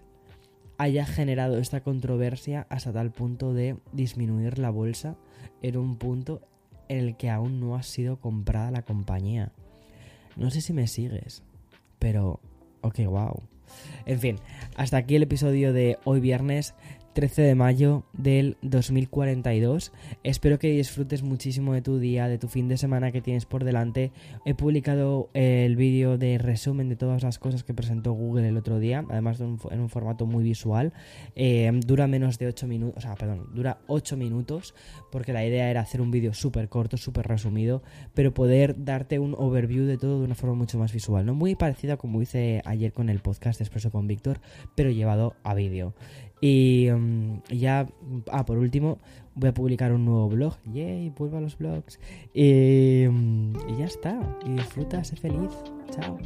haya 0.78 1.06
generado 1.06 1.58
esta 1.58 1.82
controversia 1.82 2.67
hasta 2.69 2.91
tal 2.91 3.12
punto 3.12 3.54
de 3.54 3.78
disminuir 3.93 4.60
la 4.60 4.69
bolsa 4.69 5.15
en 5.62 5.78
un 5.78 5.97
punto 5.97 6.41
en 6.89 6.99
el 6.99 7.17
que 7.17 7.30
aún 7.30 7.60
no 7.60 7.75
ha 7.75 7.84
sido 7.84 8.19
comprada 8.19 8.71
la 8.71 8.82
compañía. 8.82 9.51
No 10.36 10.51
sé 10.51 10.62
si 10.62 10.73
me 10.73 10.88
sigues, 10.88 11.43
pero 11.99 12.39
ok, 12.82 12.99
wow. 13.06 13.41
En 14.06 14.19
fin, 14.19 14.38
hasta 14.75 14.97
aquí 14.97 15.15
el 15.15 15.23
episodio 15.23 15.73
de 15.73 15.97
hoy 16.04 16.19
viernes. 16.19 16.75
13 17.15 17.43
de 17.43 17.56
mayo 17.56 18.04
del 18.12 18.58
2042. 18.62 19.93
Espero 20.23 20.60
que 20.60 20.67
disfrutes 20.71 21.23
muchísimo 21.23 21.73
de 21.73 21.82
tu 21.82 21.97
día, 21.97 22.28
de 22.28 22.38
tu 22.38 22.49
fin 22.49 22.67
de 22.67 22.75
semana 22.75 23.13
que 23.13 23.21
tienes 23.21 23.45
por 23.45 23.63
delante. 23.63 24.12
He 24.43 24.54
publicado 24.54 25.30
el 25.34 25.78
vídeo 25.78 26.17
de 26.17 26.38
resumen 26.38 26.89
de 26.89 26.97
todas 26.97 27.23
las 27.23 27.39
cosas 27.39 27.63
que 27.63 27.73
presentó 27.73 28.12
Google 28.12 28.49
el 28.49 28.58
otro 28.58 28.80
día, 28.80 29.06
además 29.10 29.39
en 29.39 29.80
un 29.80 29.89
formato 29.89 30.25
muy 30.25 30.43
visual. 30.43 30.91
Eh, 31.38 31.71
dura 31.86 32.06
menos 32.06 32.38
de 32.38 32.47
8 32.47 32.67
minutos, 32.67 32.97
o 32.97 33.01
sea, 33.01 33.15
perdón, 33.15 33.47
dura 33.54 33.78
8 33.88 34.17
minutos, 34.17 34.75
porque 35.10 35.32
la 35.32 35.45
idea 35.45 35.69
era 35.69 35.80
hacer 35.80 36.01
un 36.01 36.12
vídeo 36.12 36.34
súper 36.34 36.67
corto, 36.67 36.97
súper 36.97 37.28
resumido, 37.28 37.82
pero 38.13 38.34
poder 38.34 38.84
darte 38.84 39.19
un 39.19 39.36
overview 39.38 39.86
de 39.86 39.97
todo 39.97 40.19
de 40.19 40.25
una 40.25 40.36
forma 40.36 40.56
mucho 40.56 40.78
más 40.78 40.91
visual, 40.91 41.25
¿no? 41.25 41.34
Muy 41.34 41.56
parecida 41.56 41.95
como 41.95 42.21
hice 42.21 42.62
ayer 42.65 42.91
con 42.91 43.08
el 43.08 43.19
podcast 43.19 43.62
Expreso 43.62 43.89
con 43.89 44.06
Víctor, 44.06 44.41
pero 44.75 44.89
llevado 44.89 45.38
a 45.43 45.54
vídeo. 45.54 45.93
Y 46.41 46.89
mm, 46.91 47.41
ya, 47.50 47.88
ah, 48.32 48.45
por 48.45 48.58
último, 48.58 49.00
voy 49.36 49.50
a 49.50 49.54
publicar 49.54 49.91
un 49.93 50.06
nuevo 50.06 50.30
blog. 50.30 50.56
Yay, 50.74 51.10
vuelvo 51.17 51.38
a 51.38 51.41
los 51.41 51.58
blogs. 51.58 52.00
Y, 52.34 53.06
mm, 53.10 53.54
y 53.69 53.78
ya 53.78 53.86
está. 53.86 54.19
Y 54.45 54.52
disfruta, 54.52 55.04
sé 55.04 55.15
feliz. 55.15 55.52
Chao. 55.91 56.17